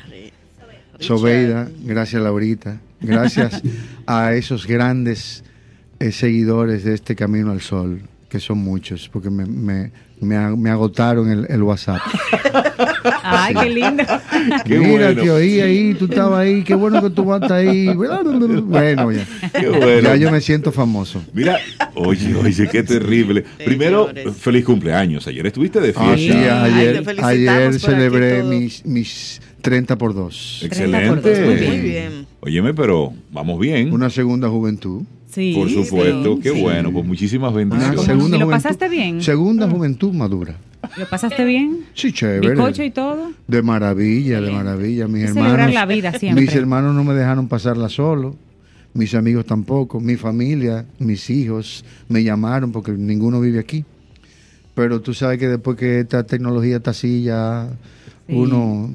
Sobeida. 1.00 1.68
Gracias, 1.84 2.22
Laurita. 2.22 2.80
Gracias 3.02 3.62
a 4.06 4.34
esos 4.34 4.68
grandes 4.68 5.44
eh, 6.00 6.12
seguidores 6.12 6.84
de 6.84 6.94
este 6.94 7.16
Camino 7.16 7.52
al 7.52 7.62
Sol, 7.62 8.02
que 8.30 8.40
son 8.40 8.58
muchos, 8.58 9.10
porque 9.12 9.30
me, 9.30 9.46
me, 9.46 9.92
me, 10.20 10.36
a- 10.36 10.50
me 10.56 10.70
agotaron 10.70 11.30
el, 11.32 11.46
el 11.50 11.64
WhatsApp. 11.64 12.00
Ay, 13.24 13.54
qué 13.56 13.70
lindo. 13.70 14.04
Qué 14.66 14.78
Mira, 14.80 15.06
bueno. 15.08 15.22
te 15.24 15.32
oí 15.32 15.60
ahí, 15.62 15.94
tú 15.94 16.06
estabas 16.06 16.40
ahí, 16.42 16.64
qué 16.64 16.76
bueno 16.76 17.02
que 17.02 17.10
tú 17.10 17.24
vas 17.26 17.50
ahí. 17.52 17.88
Bueno, 17.96 19.12
ya. 19.12 19.26
Qué 19.54 19.70
bueno. 19.70 20.02
Ya 20.02 20.16
yo 20.16 20.32
me 20.32 20.42
siento 20.42 20.72
famoso. 20.72 21.24
Mira, 21.34 21.58
oye, 21.96 22.36
oye, 22.36 22.68
qué 22.70 22.84
terrible. 22.84 23.46
Primero, 23.64 24.08
Señores. 24.08 24.38
feliz 24.38 24.66
cumpleaños. 24.66 25.28
Ayer 25.28 25.46
estuviste 25.48 25.80
de 25.80 25.94
Ah, 25.96 26.14
sí, 26.18 26.28
fiesta. 26.30 26.64
Ay, 26.64 26.74
ayer, 26.74 27.04
ayer 27.24 27.80
celebré 27.80 28.44
mis, 28.44 28.86
mis 28.86 29.42
30 29.62 29.98
por 29.98 30.14
2. 30.14 30.68
30 30.70 31.08
por 31.08 31.22
dos, 31.22 31.26
Excelente. 31.26 31.46
muy 31.46 31.56
bien. 31.56 31.70
Muy 31.72 31.90
bien. 31.90 32.28
Óyeme, 32.40 32.74
pero 32.74 33.14
vamos 33.32 33.60
bien. 33.60 33.92
Una 33.92 34.10
segunda 34.10 34.50
juventud. 34.50 35.02
Sí. 35.30 35.54
Por 35.56 35.70
supuesto, 35.70 36.36
sí, 36.36 36.42
qué 36.42 36.50
sí. 36.54 36.62
bueno, 36.62 36.92
pues 36.92 37.06
muchísimas 37.06 37.54
bendiciones. 37.54 38.02
segunda 38.02 38.38
¿Y 38.38 38.40
lo 38.40 38.46
juventud- 38.48 38.52
pasaste 38.64 38.90
bien? 38.90 39.22
Segunda 39.22 39.70
juventud 39.70 40.14
madura. 40.14 40.56
¿Lo 40.98 41.06
pasaste 41.10 41.44
bien? 41.44 41.82
Sí, 41.94 42.14
chévere. 42.14 42.52
¿Bizcocho 42.52 42.84
y 42.84 42.92
todo? 42.92 43.32
De 43.48 43.62
maravilla, 43.62 44.40
de 44.42 44.52
maravilla. 44.52 45.08
Mis 45.08 45.24
hermanos, 45.26 45.44
celebrar 45.52 45.74
la 45.74 45.86
vida 45.86 46.14
siempre. 46.18 46.46
mis 46.46 46.56
hermanos 46.56 46.96
no 46.96 47.04
me 47.04 47.14
dejaron 47.14 47.48
pasarla 47.48 47.90
solo. 47.90 48.36
Mis 48.94 49.14
amigos 49.16 49.46
tampoco. 49.46 50.00
Mi 50.00 50.16
familia, 50.16 50.86
mis 51.00 51.30
hijos 51.30 51.84
me 52.08 52.24
llamaron 52.24 52.72
porque 52.72 52.92
ninguno 52.94 53.42
vive 53.42 53.60
aquí. 53.60 53.84
Pero 54.76 55.02
tú 55.02 55.14
sabes 55.14 55.40
que 55.40 55.48
después 55.48 55.76
que 55.78 56.00
esta 56.02 56.24
tecnología 56.26 56.78
está 56.78 56.92
así, 56.92 57.24
ya 57.24 57.68
Sí. 58.28 58.34
uno 58.36 58.90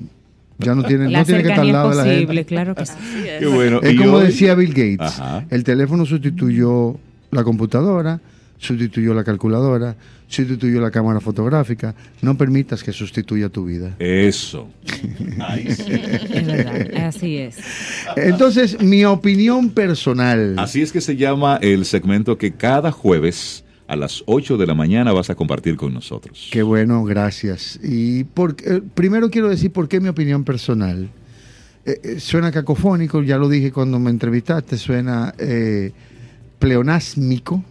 ya 0.64 0.74
no 0.74 0.82
tiene, 0.84 1.08
La 1.10 1.20
no 1.20 1.24
tiene 1.24 1.42
que 1.42 1.48
estar 1.48 1.60
al 1.64 1.72
lado 1.72 1.90
de 1.90 1.96
la 1.96 2.04
gente. 2.04 2.44
claro 2.44 2.74
que 2.74 2.86
sí. 2.86 2.92
Es. 3.26 3.38
Qué 3.40 3.46
bueno. 3.46 3.80
Es 3.82 3.96
como 3.98 4.14
hoy- 4.14 4.26
decía 4.26 4.54
Bill 4.54 4.70
Gates. 4.70 5.00
Ajá. 5.20 5.44
El 5.50 5.64
teléfono 5.64 6.04
sustituyó 6.06 6.96
la 7.30 7.44
computadora, 7.44 8.20
sustituyó 8.58 9.14
la 9.14 9.24
calculadora, 9.24 9.96
sustituyó 10.28 10.80
la 10.80 10.90
cámara 10.90 11.20
fotográfica. 11.20 11.94
No 12.22 12.36
permitas 12.38 12.82
que 12.82 12.92
sustituya 12.92 13.48
tu 13.48 13.64
vida. 13.66 13.94
Eso. 13.98 14.68
Ay, 15.40 15.66
sí. 15.74 15.92
Es 15.92 16.46
verdad, 16.46 17.06
así 17.06 17.36
es. 17.38 17.56
Entonces, 18.16 18.80
mi 18.82 19.04
opinión 19.04 19.70
personal. 19.70 20.54
Así 20.58 20.80
es 20.82 20.92
que 20.92 21.00
se 21.00 21.16
llama 21.16 21.58
el 21.60 21.84
segmento 21.84 22.38
que 22.38 22.52
cada 22.52 22.92
jueves 22.92 23.64
a 23.92 23.96
las 23.96 24.24
8 24.24 24.56
de 24.56 24.66
la 24.66 24.74
mañana 24.74 25.12
vas 25.12 25.28
a 25.28 25.34
compartir 25.34 25.76
con 25.76 25.92
nosotros. 25.92 26.48
Qué 26.50 26.62
bueno, 26.62 27.04
gracias. 27.04 27.78
Y 27.82 28.24
por, 28.24 28.56
eh, 28.64 28.80
primero 28.94 29.30
quiero 29.30 29.50
decir 29.50 29.70
por 29.70 29.86
qué 29.86 30.00
mi 30.00 30.08
opinión 30.08 30.44
personal. 30.44 31.10
Eh, 31.84 32.00
eh, 32.02 32.18
suena 32.20 32.50
cacofónico, 32.50 33.22
ya 33.22 33.36
lo 33.36 33.50
dije 33.50 33.70
cuando 33.70 33.98
me 33.98 34.08
entrevistaste, 34.08 34.78
suena 34.78 35.34
pleonásmico, 36.58 37.62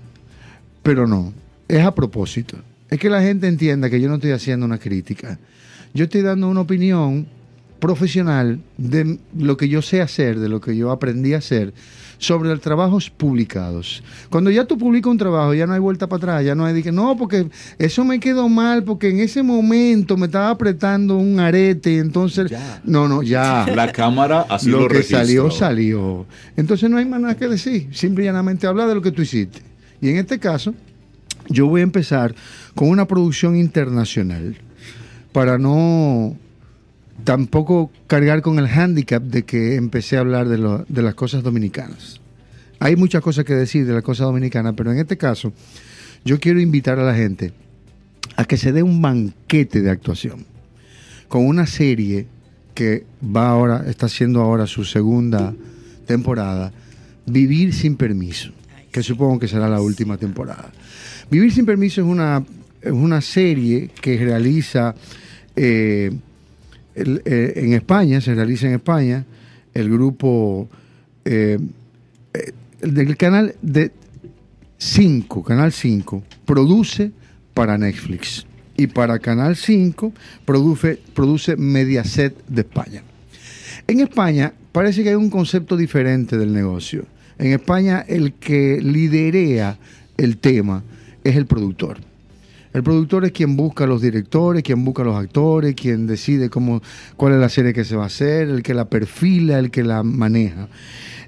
pero 0.84 1.08
no, 1.08 1.34
es 1.68 1.84
a 1.84 1.96
propósito. 1.96 2.56
Es 2.88 3.00
que 3.00 3.10
la 3.10 3.24
gente 3.24 3.48
entienda 3.48 3.90
que 3.90 4.00
yo 4.00 4.08
no 4.08 4.16
estoy 4.16 4.32
haciendo 4.32 4.68
una 4.68 4.78
crítica. 4.78 5.40
Yo 5.96 6.04
estoy 6.04 6.22
dando 6.22 6.50
una 6.50 6.62
opinión 6.62 7.26
profesional 7.82 8.60
de 8.78 9.18
lo 9.38 9.58
que 9.58 9.68
yo 9.68 9.82
sé 9.82 10.02
hacer, 10.02 10.40
de 10.40 10.48
lo 10.48 10.62
que 10.62 10.78
yo 10.78 10.92
aprendí 10.92 11.34
a 11.34 11.40
hacer 11.40 11.74
sobre 12.20 12.50
los 12.50 12.62
trabajos 12.62 13.10
publicados. 13.10 14.04
Cuando 14.30 14.52
ya 14.52 14.66
tú 14.66 14.78
publicas 14.78 15.10
un 15.10 15.18
trabajo, 15.18 15.56
ya 15.56 15.66
no 15.66 15.74
hay 15.74 15.80
vuelta 15.80 16.08
para 16.08 16.18
atrás, 16.18 16.46
ya 16.46 16.54
no 16.54 16.64
hay 16.64 16.76
de 16.76 16.84
que 16.84 16.92
no, 16.92 17.18
porque 17.18 17.48
eso 17.80 18.06
me 18.06 18.20
quedó 18.20 18.48
mal, 18.48 18.84
porque 18.84 19.10
en 19.10 19.20
ese 19.20 19.42
momento 19.42 20.16
me 20.16 20.28
estaba 20.28 20.52
apretando 20.52 21.18
un 21.18 21.40
arete 21.40 21.98
entonces... 21.98 22.52
Ya. 22.52 22.82
No, 22.86 23.08
no, 23.08 23.24
ya. 23.24 23.66
La 23.76 23.92
cámara 23.92 24.46
así 24.48 24.70
lo, 24.70 24.82
lo 24.82 24.88
que 24.88 24.94
registró. 24.98 25.18
salió, 25.18 25.52
salió. 25.52 26.26
Entonces 26.56 26.88
no 26.88 26.98
hay 26.98 27.06
más 27.06 27.20
nada 27.20 27.36
que 27.36 27.48
decir, 27.48 27.90
simple 27.92 28.24
y 28.24 28.28
llanamente 28.28 28.68
habla 28.68 28.86
de 28.86 28.94
lo 28.94 29.02
que 29.02 29.12
tú 29.12 29.24
hiciste. 29.24 29.60
Y 30.00 30.10
en 30.10 30.18
este 30.18 30.38
caso, 30.38 30.76
yo 31.50 31.66
voy 31.66 31.82
a 31.82 31.84
empezar 31.84 32.36
con 32.76 32.90
una 32.90 33.08
producción 33.08 33.56
internacional 33.56 34.56
para 35.34 35.58
no 35.58 36.38
tampoco 37.24 37.92
cargar 38.08 38.42
con 38.42 38.60
el 38.60 38.68
hándicap 38.68 39.24
de 39.24 39.44
que 39.44 39.76
empecé 39.76 40.18
a 40.18 40.22
hablar 40.22 40.48
de, 40.48 41.02
las 41.02 41.16
cosas 41.16 41.44
dominicanas. 41.44 42.20
Hay 42.80 42.96
muchas 42.96 43.22
cosas 43.22 43.46
que 43.46 43.54
decir 43.54 43.86
de 43.86 43.94
las 43.94 44.04
cosas 44.04 44.26
dominicanas, 44.26 44.74
pero 44.76 44.92
en 44.92 45.00
este 45.00 45.18
caso 45.18 45.54
yo 46.26 46.40
quiero 46.40 46.60
invitar 46.60 47.00
a 47.00 47.04
la 47.04 47.16
gente 47.16 47.54
a 48.36 48.46
que 48.46 48.58
se 48.58 48.72
dé 48.72 48.82
un 48.84 49.02
banquete 49.02 49.82
de 49.82 49.90
actuación 49.90 50.46
con 51.28 51.46
una 51.46 51.66
serie 51.66 52.28
que 52.74 53.06
va 53.24 53.50
ahora, 53.50 53.84
está 53.88 54.08
haciendo 54.08 54.42
ahora 54.42 54.68
su 54.68 54.84
segunda 54.84 55.54
temporada, 56.06 56.72
Vivir 57.26 57.74
sin 57.74 57.98
permiso, 57.98 58.52
que 58.92 59.04
supongo 59.04 59.40
que 59.40 59.48
será 59.48 59.70
la 59.70 59.80
última 59.80 60.18
temporada. 60.18 60.72
Vivir 61.30 61.54
sin 61.54 61.66
permiso 61.66 62.02
es 62.02 62.08
una, 62.08 62.44
es 62.82 62.92
una 62.92 63.22
serie 63.22 63.92
que 64.02 64.18
realiza 64.18 64.96
eh, 65.56 66.12
eh, 66.96 67.54
en 67.56 67.74
España, 67.74 68.22
se 68.22 68.36
realiza 68.36 68.68
en 68.68 68.74
España, 68.74 69.26
el 69.74 69.90
grupo 69.90 70.70
eh, 71.26 71.58
eh, 72.34 72.52
del 72.82 73.16
canal 73.18 73.56
de 73.62 73.92
5, 74.78 75.44
Canal 75.44 75.72
5, 75.72 76.24
produce 76.46 77.12
para 77.54 77.78
Netflix. 77.78 78.46
Y 78.78 78.88
para 78.88 79.20
Canal 79.20 79.56
5 79.56 80.12
produce, 80.46 81.00
produce 81.14 81.56
Mediaset 81.56 82.36
de 82.48 82.62
España. 82.62 83.04
En 83.88 84.00
España 84.00 84.54
parece 84.72 85.04
que 85.04 85.10
hay 85.10 85.16
un 85.16 85.30
concepto 85.30 85.78
diferente 85.78 86.38
del 86.38 86.54
negocio. 86.54 87.06
En 87.38 87.52
España 87.52 88.04
el 88.08 88.34
que 88.34 88.80
liderea 88.82 89.78
el 90.18 90.38
tema 90.38 90.84
es 91.24 91.36
el 91.36 91.46
productor. 91.46 92.00
El 92.74 92.84
productor 92.84 93.26
es 93.26 93.34
quien 93.34 93.58
busca 93.58 93.84
a 93.84 93.88
los 93.88 94.02
directores, 94.02 94.64
quien 94.64 94.86
busca 94.86 95.02
a 95.02 95.06
los 95.06 95.16
actores, 95.16 95.76
quien 95.76 96.08
decide 96.08 96.50
cómo, 96.50 96.82
cuál 97.18 97.34
es 97.34 97.40
la 97.40 97.50
serie 97.50 97.74
que 97.74 97.84
se 97.84 97.96
va 97.98 98.04
a 98.04 98.08
hacer, 98.08 98.48
el 98.48 98.64
que 98.64 98.74
la 98.74 98.86
perfila, 98.86 99.60
el 99.60 99.72
que 99.72 99.84
la 99.84 100.04
maneja. 100.04 100.70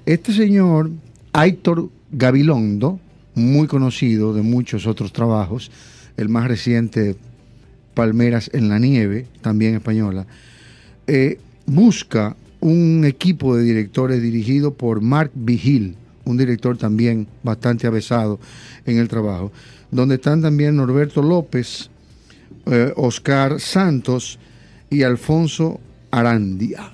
Este 0.06 0.32
señor, 0.32 0.90
Aitor 1.32 1.90
Gabilondo, 2.12 2.98
muy 3.34 3.66
conocido 3.66 4.32
de 4.32 4.42
muchos 4.42 4.86
otros 4.86 5.12
trabajos, 5.12 5.70
el 6.16 6.28
más 6.28 6.48
reciente, 6.48 7.16
Palmeras 7.94 8.50
en 8.52 8.68
la 8.68 8.78
Nieve, 8.78 9.26
también 9.40 9.74
española, 9.74 10.26
eh, 11.06 11.38
busca 11.66 12.36
un 12.60 13.04
equipo 13.04 13.56
de 13.56 13.62
directores 13.62 14.22
dirigido 14.22 14.72
por 14.72 15.00
Mark 15.00 15.30
Vigil, 15.34 15.96
un 16.24 16.36
director 16.36 16.78
también 16.78 17.26
bastante 17.42 17.86
avesado 17.86 18.40
en 18.86 18.98
el 18.98 19.08
trabajo, 19.08 19.52
donde 19.94 20.16
están 20.16 20.42
también 20.42 20.74
Norberto 20.74 21.22
López, 21.22 21.88
eh, 22.66 22.92
Oscar 22.96 23.60
Santos 23.60 24.40
y 24.90 25.04
Alfonso 25.04 25.80
Arandia. 26.10 26.90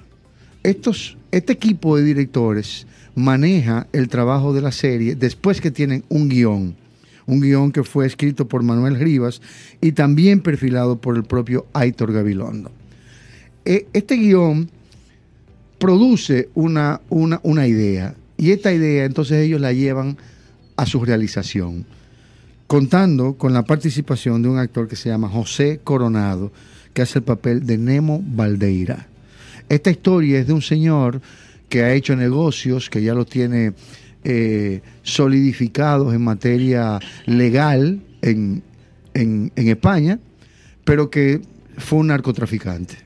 Estos, 0.63 1.17
este 1.31 1.55
equipo 1.55 1.97
de 1.97 2.05
directores 2.05 2.87
maneja 3.15 3.87
el 3.95 4.09
trabajo 4.09 4.53
de 4.53 4.61
la 4.61 4.71
serie 4.71 5.15
después 5.15 5.63
que 5.63 5.71
tienen 5.71 6.05
un 6.11 6.29
guion, 6.29 6.77
un 7.27 7.41
guion 7.41 7.73
que 7.73 7.85
fue 7.85 8.05
escrito 8.05 8.47
por 8.47 8.63
Manuel 8.63 9.01
Rivas 9.01 9.41
y 9.81 9.93
también 9.93 10.41
perfilado 10.41 11.01
por 11.01 11.17
el 11.17 11.25
propio 11.25 11.65
Aitor 11.73 12.13
Gabilondo. 12.13 12.71
E, 13.65 13.87
este 13.95 14.17
guion 14.17 14.69
produce 15.79 16.51
una, 16.55 17.01
una, 17.09 17.41
una 17.45 17.67
idea 17.67 18.15
y 18.37 18.51
esta 18.51 18.75
idea 18.75 19.07
entonces 19.07 19.39
ellos 19.39 19.63
la 19.63 19.73
llevan 19.73 20.19
a 20.77 20.85
su 20.85 21.03
realización, 21.03 21.87
contando 22.71 23.35
con 23.35 23.53
la 23.53 23.65
participación 23.65 24.43
de 24.43 24.49
un 24.49 24.57
actor 24.57 24.87
que 24.87 24.95
se 24.95 25.09
llama 25.09 25.29
José 25.29 25.81
Coronado, 25.83 26.53
que 26.95 27.03
hace 27.03 27.19
el 27.19 27.25
papel 27.25 27.67
de 27.67 27.77
Nemo 27.77 28.23
Valdeira. 28.25 29.09
Esta 29.69 29.91
historia 29.91 30.39
es 30.39 30.47
de 30.47 30.53
un 30.53 30.63
señor 30.63 31.21
que 31.69 31.83
ha 31.83 31.93
hecho 31.93 32.15
negocios, 32.15 32.89
que 32.89 33.03
ya 33.03 33.13
los 33.13 33.27
tiene 33.27 33.73
eh, 34.23 34.83
solidificados 35.03 36.15
en 36.15 36.23
materia 36.23 37.01
legal 37.27 38.03
en, 38.23 38.63
en, 39.15 39.51
en 39.57 39.69
España, 39.69 40.21
pero 40.85 41.11
que 41.11 41.43
fue 41.77 41.99
un 41.99 42.07
narcotraficante. 42.07 42.99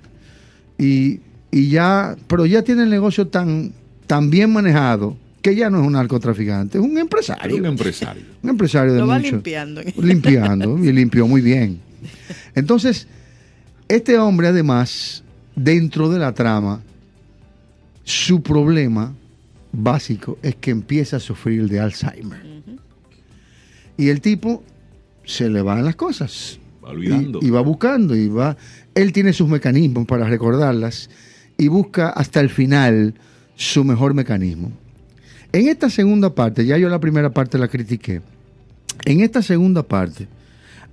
Y, 0.76 1.20
y 1.50 1.70
ya, 1.70 2.16
pero 2.26 2.44
ya 2.44 2.60
tiene 2.60 2.82
el 2.82 2.90
negocio 2.90 3.28
tan, 3.28 3.72
tan 4.06 4.28
bien 4.28 4.52
manejado 4.52 5.16
que 5.44 5.54
ya 5.54 5.68
no 5.68 5.78
es 5.78 5.86
un 5.86 5.92
narcotraficante, 5.92 6.78
es 6.78 6.84
un 6.84 6.96
empresario. 6.96 7.56
Un 7.58 7.66
empresario. 7.66 8.22
Un 8.42 8.48
empresario 8.48 8.94
de 8.94 9.00
Lo 9.00 9.06
va 9.06 9.18
mucho. 9.18 9.32
limpiando. 9.32 9.82
Limpiando, 9.98 10.78
y 10.82 10.90
limpió 10.90 11.26
muy 11.28 11.42
bien. 11.42 11.80
Entonces, 12.54 13.06
este 13.86 14.18
hombre 14.18 14.48
además, 14.48 15.22
dentro 15.54 16.08
de 16.08 16.18
la 16.18 16.32
trama, 16.32 16.80
su 18.04 18.42
problema 18.42 19.12
básico 19.70 20.38
es 20.42 20.54
que 20.56 20.70
empieza 20.70 21.18
a 21.18 21.20
sufrir 21.20 21.68
de 21.68 21.78
Alzheimer. 21.78 22.40
Y 23.98 24.08
el 24.08 24.22
tipo 24.22 24.64
se 25.26 25.50
le 25.50 25.60
van 25.60 25.84
las 25.84 25.94
cosas. 25.94 26.58
Va 26.82 26.88
olvidando. 26.88 27.40
Y, 27.42 27.48
y 27.48 27.50
va 27.50 27.60
buscando 27.60 28.16
y 28.16 28.28
va. 28.28 28.56
Él 28.94 29.12
tiene 29.12 29.34
sus 29.34 29.48
mecanismos 29.50 30.06
para 30.06 30.26
recordarlas 30.26 31.10
y 31.58 31.68
busca 31.68 32.08
hasta 32.08 32.40
el 32.40 32.48
final 32.48 33.12
su 33.56 33.84
mejor 33.84 34.14
mecanismo. 34.14 34.72
En 35.54 35.68
esta 35.68 35.88
segunda 35.88 36.34
parte, 36.34 36.66
ya 36.66 36.76
yo 36.78 36.88
la 36.88 36.98
primera 36.98 37.30
parte 37.30 37.58
la 37.58 37.68
critiqué. 37.68 38.20
En 39.04 39.20
esta 39.20 39.40
segunda 39.40 39.84
parte 39.84 40.26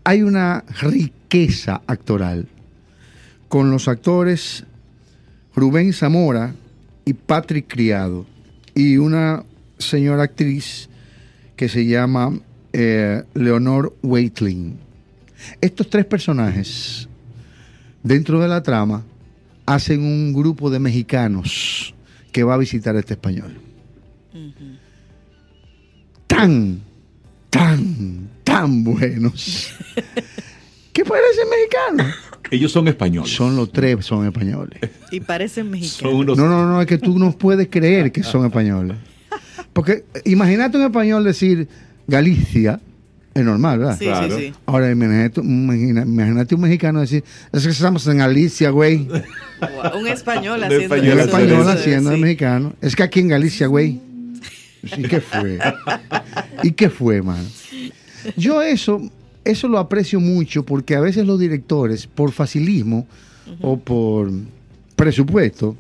hay 0.04 0.21
una 0.21 0.63
riqueza 0.82 1.82
actoral 1.88 2.47
con 3.47 3.71
los 3.71 3.88
actores 3.88 4.63
Rubén 5.56 5.93
Zamora 5.93 6.54
y 7.06 7.13
Patrick 7.13 7.74
Criado 7.74 8.28
y 8.76 8.97
una 8.97 9.43
señora 9.80 10.26
actriz 10.26 10.89
que 11.56 11.67
se 11.67 11.88
llama 11.88 12.39
eh, 12.71 13.24
Leonor 13.34 13.95
Waitling. 14.04 14.78
Estos 15.60 15.89
tres 15.89 16.06
personajes 16.06 17.10
dentro 18.04 18.39
de 18.39 18.47
la 18.47 18.62
trama 18.62 19.02
hacen 19.65 20.04
un 20.04 20.34
grupo 20.34 20.69
de 20.69 20.78
mexicanos 20.78 21.95
que 22.32 22.43
va 22.43 22.54
a 22.54 22.58
visitar 22.58 22.95
a 22.95 23.00
este 23.00 23.15
español. 23.15 23.70
Tan, 26.27 26.79
tan, 27.49 28.29
tan 28.43 28.83
buenos. 28.83 29.69
que 30.93 31.03
parecen 31.05 31.47
mexicanos. 31.49 32.15
Ellos 32.51 32.71
son 32.71 32.87
españoles. 32.87 33.31
Son 33.31 33.55
los 33.55 33.71
tres, 33.71 34.05
son 34.05 34.25
españoles. 34.25 34.79
Y 35.11 35.19
parecen 35.21 35.65
Son 35.65 35.71
mexicanos. 35.71 36.13
unos 36.15 36.37
No, 36.37 36.47
no, 36.47 36.67
no, 36.67 36.81
es 36.81 36.87
que 36.87 36.97
tú 36.97 37.17
no 37.17 37.31
puedes 37.31 37.67
creer 37.69 38.11
que 38.11 38.23
son 38.23 38.45
españoles. 38.45 38.97
Porque 39.73 40.03
eh, 40.13 40.21
imagínate 40.25 40.77
un 40.77 40.83
español 40.83 41.23
decir 41.23 41.67
Galicia, 42.07 42.81
es 43.33 43.43
normal, 43.45 43.79
¿verdad? 43.79 43.97
Sí, 43.97 44.05
Claro. 44.05 44.37
sí, 44.37 44.47
sí. 44.47 44.53
Ahora 44.65 44.91
imagínate, 44.91 45.39
imagínate 45.39 46.55
un 46.55 46.61
mexicano 46.61 46.99
decir, 46.99 47.23
es 47.53 47.63
que 47.63 47.69
estamos 47.69 48.05
en 48.07 48.17
Galicia, 48.17 48.69
güey. 48.71 49.07
Wow, 49.07 49.99
Un 50.01 50.07
español 50.09 50.59
Un 50.59 50.65
haciendo 50.65 50.95
eso, 50.97 51.21
español 51.21 51.69
haciendo 51.69 52.11
sí. 52.13 52.19
mexicano. 52.19 52.73
Es 52.81 52.95
que 52.97 53.03
aquí 53.03 53.21
en 53.21 53.29
Galicia, 53.29 53.67
güey. 53.67 54.01
¿Y 54.83 55.03
qué 55.03 55.21
fue? 55.21 55.59
¿Y 56.63 56.71
qué 56.71 56.89
fue, 56.89 57.21
man? 57.21 57.45
Yo 58.37 58.61
eso, 58.61 59.01
eso 59.43 59.67
lo 59.67 59.77
aprecio 59.79 60.19
mucho 60.19 60.63
porque 60.63 60.95
a 60.95 60.99
veces 61.01 61.25
los 61.25 61.39
directores, 61.39 62.07
por 62.07 62.31
facilismo 62.31 63.07
o 63.61 63.77
por 63.77 64.31
presupuesto, 64.95 65.75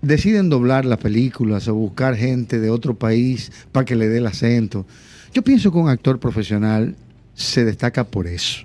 deciden 0.00 0.48
doblar 0.48 0.84
las 0.84 0.98
películas 0.98 1.68
o 1.68 1.74
buscar 1.74 2.16
gente 2.16 2.58
de 2.58 2.70
otro 2.70 2.94
país 2.94 3.50
para 3.72 3.84
que 3.84 3.96
le 3.96 4.08
dé 4.08 4.18
el 4.18 4.26
acento. 4.26 4.86
Yo 5.32 5.42
pienso 5.42 5.70
que 5.72 5.78
un 5.78 5.88
actor 5.88 6.18
profesional 6.18 6.94
se 7.34 7.64
destaca 7.64 8.04
por 8.04 8.26
eso. 8.26 8.60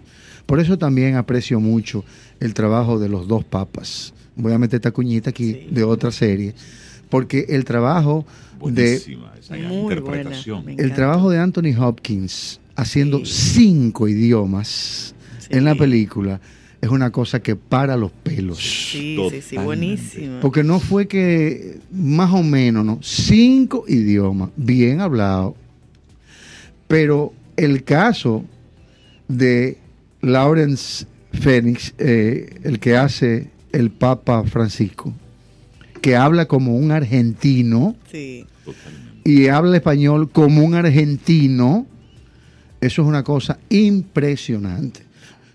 Por 0.45 0.59
eso 0.59 0.77
también 0.77 1.15
aprecio 1.15 1.59
mucho 1.59 2.03
el 2.39 2.53
trabajo 2.53 2.99
de 2.99 3.09
los 3.09 3.27
dos 3.27 3.43
papas. 3.43 4.13
Voy 4.35 4.53
a 4.53 4.57
meter 4.59 4.77
esta 4.77 4.91
cuñita 4.91 5.29
aquí 5.31 5.53
Sí. 5.53 5.67
de 5.71 5.83
otra 5.83 6.11
serie, 6.11 6.53
porque 7.09 7.45
el 7.49 7.65
trabajo 7.65 8.25
de 8.59 8.83
buenísima 8.83 9.33
esa 9.39 9.55
Muy 9.55 9.93
interpretación. 9.93 10.63
buena. 10.63 10.81
El 10.83 10.93
trabajo 10.93 11.29
de 11.29 11.39
Anthony 11.39 11.73
Hopkins 11.79 12.59
haciendo 12.75 13.25
Sí. 13.25 13.53
cinco 13.53 14.07
idiomas 14.07 15.15
Sí. 15.39 15.47
en 15.51 15.65
la 15.65 15.75
película 15.75 16.39
es 16.81 16.89
una 16.89 17.09
cosa 17.11 17.39
que 17.41 17.55
para 17.55 17.97
los 17.97 18.11
pelos. 18.11 18.59
Sí, 18.59 19.17
sí, 19.31 19.41
sí, 19.41 19.57
buenísimo. 19.57 20.39
Porque 20.41 20.63
no 20.63 20.79
fue 20.79 21.07
que 21.07 21.79
más 21.91 22.31
o 22.33 22.43
menos, 22.43 22.85
¿no? 22.85 22.99
Cinco 23.01 23.83
idiomas, 23.87 24.49
bien 24.55 25.01
hablado. 25.01 25.55
Pero 26.87 27.33
el 27.55 27.83
caso 27.83 28.45
de 29.27 29.77
Lawrence 30.21 31.05
Phoenix, 31.33 31.93
eh, 31.97 32.59
el 32.63 32.79
que 32.79 32.95
hace 32.95 33.49
el 33.71 33.91
Papa 33.91 34.43
Francisco, 34.43 35.13
que 36.01 36.15
habla 36.15 36.47
como 36.47 36.75
un 36.75 36.91
argentino 36.91 37.95
Sí. 38.11 38.45
Y 39.27 39.49
habla 39.49 39.75
español 39.75 40.29
como 40.31 40.63
un 40.63 40.73
argentino, 40.73 41.85
eso 42.79 43.01
es 43.01 43.07
una 43.09 43.23
cosa 43.23 43.59
impresionante. 43.67 45.01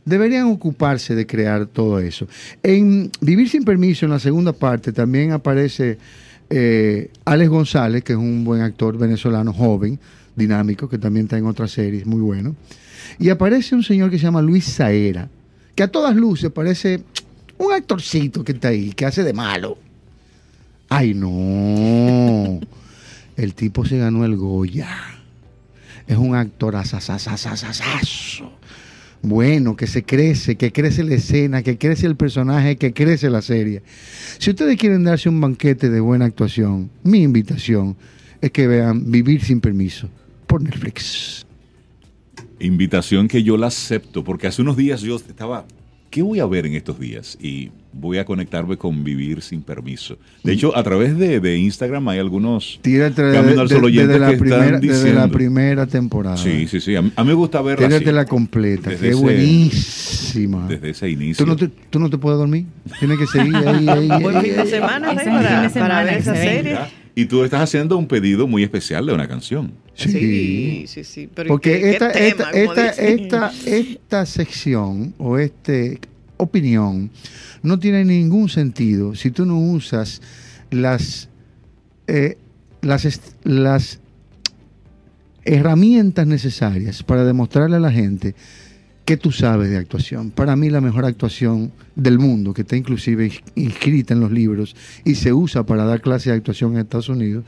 Deberían 0.04 0.48
ocuparse 0.48 1.14
de 1.14 1.26
crear 1.26 1.64
todo 1.64 1.98
eso. 1.98 2.28
En 2.62 3.10
Vivir 3.22 3.48
sin 3.48 3.64
Permiso, 3.64 4.04
en 4.04 4.12
la 4.12 4.18
segunda 4.18 4.52
parte, 4.52 4.92
también 4.92 5.32
aparece 5.32 5.96
eh, 6.50 7.10
Alex 7.24 7.48
González, 7.48 8.04
que 8.04 8.12
es 8.12 8.18
un 8.18 8.44
buen 8.44 8.60
actor 8.60 8.98
venezolano 8.98 9.54
joven, 9.54 9.98
dinámico, 10.36 10.86
que 10.86 10.98
también 10.98 11.24
está 11.24 11.38
en 11.38 11.46
otras 11.46 11.70
series, 11.70 12.04
muy 12.04 12.20
bueno. 12.20 12.54
Y 13.18 13.30
aparece 13.30 13.74
un 13.74 13.82
señor 13.82 14.10
que 14.10 14.18
se 14.18 14.24
llama 14.24 14.42
Luis 14.42 14.66
Saera, 14.66 15.30
que 15.74 15.82
a 15.82 15.88
todas 15.88 16.14
luces 16.14 16.50
parece 16.50 17.04
un 17.56 17.72
actorcito 17.72 18.44
que 18.44 18.52
está 18.52 18.68
ahí, 18.68 18.92
que 18.92 19.06
hace 19.06 19.22
de 19.22 19.32
malo. 19.32 19.78
Ay, 20.94 21.14
no. 21.14 22.60
El 23.34 23.54
tipo 23.54 23.86
se 23.86 23.96
ganó 23.96 24.26
el 24.26 24.36
Goya. 24.36 24.90
Es 26.06 26.18
un 26.18 26.34
actor 26.34 26.76
asasasasasasazo. 26.76 28.52
Bueno, 29.22 29.74
que 29.74 29.86
se 29.86 30.02
crece, 30.02 30.56
que 30.56 30.70
crece 30.70 31.02
la 31.02 31.14
escena, 31.14 31.62
que 31.62 31.78
crece 31.78 32.06
el 32.06 32.16
personaje, 32.16 32.76
que 32.76 32.92
crece 32.92 33.30
la 33.30 33.40
serie. 33.40 33.82
Si 34.36 34.50
ustedes 34.50 34.76
quieren 34.76 35.02
darse 35.02 35.30
un 35.30 35.40
banquete 35.40 35.88
de 35.88 36.00
buena 36.00 36.26
actuación, 36.26 36.90
mi 37.04 37.22
invitación 37.22 37.96
es 38.42 38.50
que 38.50 38.66
vean 38.66 39.10
Vivir 39.10 39.42
sin 39.42 39.62
permiso 39.62 40.10
por 40.46 40.60
Netflix. 40.60 41.46
Invitación 42.60 43.28
que 43.28 43.42
yo 43.42 43.56
la 43.56 43.68
acepto, 43.68 44.22
porque 44.22 44.46
hace 44.46 44.60
unos 44.60 44.76
días 44.76 45.00
yo 45.00 45.16
estaba 45.16 45.64
¿qué 46.12 46.20
voy 46.22 46.40
a 46.40 46.46
ver 46.46 46.66
en 46.66 46.74
estos 46.74 47.00
días? 47.00 47.38
Y 47.40 47.70
voy 47.94 48.18
a 48.18 48.24
conectarme 48.26 48.76
con 48.76 49.02
Vivir 49.02 49.40
sin 49.40 49.62
Permiso. 49.62 50.18
De 50.44 50.52
hecho, 50.52 50.76
a 50.76 50.82
través 50.82 51.16
de, 51.18 51.40
de 51.40 51.56
Instagram 51.58 52.06
hay 52.08 52.18
algunos 52.18 52.78
Tírate 52.82 53.22
de- 53.22 53.42
desde, 53.42 54.18
la 54.18 54.26
que 54.28 54.34
están 54.34 54.38
primera, 54.38 54.78
desde 54.78 55.14
la 55.14 55.28
primera 55.28 55.86
temporada. 55.86 56.36
Sí, 56.36 56.68
sí, 56.68 56.80
sí. 56.80 56.94
A 56.96 57.02
mí, 57.02 57.10
a 57.16 57.24
mí 57.24 57.28
me 57.28 57.34
gusta 57.34 57.62
verla 57.62 57.86
así, 57.86 57.96
Tírate 57.98 58.12
la 58.12 58.26
completa, 58.26 58.90
Desde 58.90 59.02
que 59.02 59.08
es 59.08 59.14
ese- 59.16 59.22
buenísima. 59.24 60.68
desde 60.68 60.90
ese 60.90 61.08
inicio. 61.10 61.44
¿Tú 61.44 61.50
no, 61.50 61.56
te, 61.56 61.68
tú 61.68 61.98
no 61.98 62.10
te 62.10 62.18
puedes 62.18 62.38
dormir. 62.38 62.66
Tienes 62.98 63.18
que 63.18 63.26
seguir 63.26 63.56
ahí, 63.56 63.88
ahí, 63.88 64.08
ahí, 64.10 64.40
fin 64.44 64.56
de 64.56 64.66
semana, 64.66 65.14
para, 65.14 65.70
para 65.70 66.04
ver 66.04 66.14
esa 66.18 66.34
serie. 66.36 66.72
¿Ya? 66.74 66.90
Y 67.14 67.26
tú 67.26 67.44
estás 67.44 67.60
haciendo 67.62 67.98
un 67.98 68.06
pedido 68.08 68.46
muy 68.46 68.62
especial 68.62 69.04
de 69.06 69.12
una 69.12 69.28
canción. 69.28 69.72
Sí, 69.94 70.84
sí, 70.86 71.04
sí. 71.04 71.28
Pero 71.34 71.48
¿y 71.48 71.50
Porque 71.50 71.72
qué- 71.74 71.80
qué 71.80 71.90
esta, 71.90 72.12
tema, 72.12 72.50
esta, 72.50 72.50
esta, 72.52 72.90
dicen? 72.90 73.18
esta, 73.24 73.52
esta 73.66 74.26
sección 74.26 75.14
o 75.18 75.38
esta 75.38 75.72
opinión 76.38 77.10
no 77.62 77.78
tiene 77.78 78.04
ningún 78.04 78.48
sentido 78.48 79.14
si 79.14 79.30
tú 79.30 79.44
no 79.44 79.58
usas 79.58 80.22
las, 80.70 81.28
eh, 82.06 82.38
las, 82.80 83.20
las 83.44 84.00
herramientas 85.44 86.26
necesarias 86.26 87.02
para 87.02 87.24
demostrarle 87.24 87.76
a 87.76 87.80
la 87.80 87.92
gente 87.92 88.34
que 89.04 89.16
tú 89.16 89.32
sabes 89.32 89.68
de 89.70 89.76
actuación. 89.78 90.30
Para 90.30 90.54
mí 90.54 90.70
la 90.70 90.80
mejor 90.80 91.04
actuación 91.04 91.72
del 91.96 92.18
mundo, 92.18 92.54
que 92.54 92.62
está 92.62 92.76
inclusive 92.76 93.26
ins- 93.28 93.42
inscrita 93.56 94.14
en 94.14 94.20
los 94.20 94.30
libros 94.30 94.76
y 95.04 95.16
se 95.16 95.32
usa 95.32 95.64
para 95.66 95.84
dar 95.84 96.00
clases 96.00 96.26
de 96.26 96.38
actuación 96.38 96.72
en 96.74 96.80
Estados 96.80 97.08
Unidos, 97.08 97.44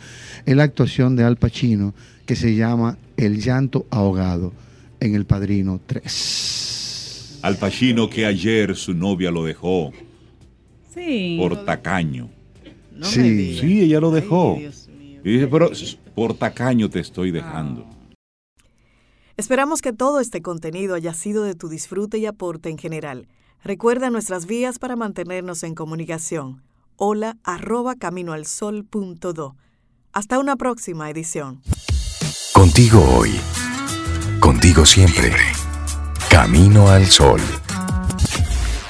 es 0.46 0.56
la 0.56 0.64
actuación 0.64 1.14
de 1.16 1.22
Al 1.24 1.36
Pacino 1.36 1.94
que 2.26 2.34
se 2.36 2.54
llama 2.56 2.98
El 3.16 3.40
llanto 3.40 3.86
ahogado 3.90 4.52
en 5.00 5.14
El 5.14 5.26
Padrino 5.26 5.80
3. 5.86 7.38
Al 7.42 7.56
Pacino 7.56 8.08
que 8.10 8.26
ayer 8.26 8.74
su 8.74 8.94
novia 8.94 9.30
lo 9.30 9.44
dejó 9.44 9.92
Sí. 10.94 11.36
por 11.38 11.64
tacaño. 11.64 12.30
No 12.96 13.04
Sí. 13.06 13.58
Sí, 13.60 13.80
ella 13.82 14.00
lo 14.00 14.10
dejó. 14.10 14.54
Ay, 14.56 14.62
Dios 14.62 14.88
mío. 14.98 15.20
Y 15.24 15.32
dice, 15.34 15.46
pero 15.48 15.70
por 16.14 16.34
tacaño 16.34 16.88
te 16.88 17.00
estoy 17.00 17.30
dejando. 17.30 17.86
Esperamos 19.36 19.82
que 19.82 19.92
todo 19.92 20.20
este 20.20 20.42
contenido 20.42 20.94
haya 20.94 21.12
sido 21.12 21.42
de 21.42 21.56
tu 21.56 21.68
disfrute 21.68 22.18
y 22.18 22.26
aporte 22.26 22.70
en 22.70 22.78
general. 22.78 23.26
Recuerda 23.64 24.10
nuestras 24.10 24.46
vías 24.46 24.78
para 24.78 24.94
mantenernos 24.94 25.64
en 25.64 25.74
comunicación. 25.74 26.62
Hola 26.96 27.36
arroba 27.42 27.96
caminoalsol.do. 27.96 29.56
Hasta 30.12 30.38
una 30.38 30.54
próxima 30.54 31.10
edición. 31.10 31.62
Contigo 32.52 33.04
hoy. 33.16 33.32
Contigo 34.38 34.86
siempre. 34.86 35.32
Camino 36.30 36.88
al 36.88 37.06
sol. 37.06 37.40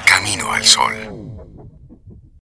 Camino 0.04 0.52
al 0.52 0.64
sol. 0.64 1.13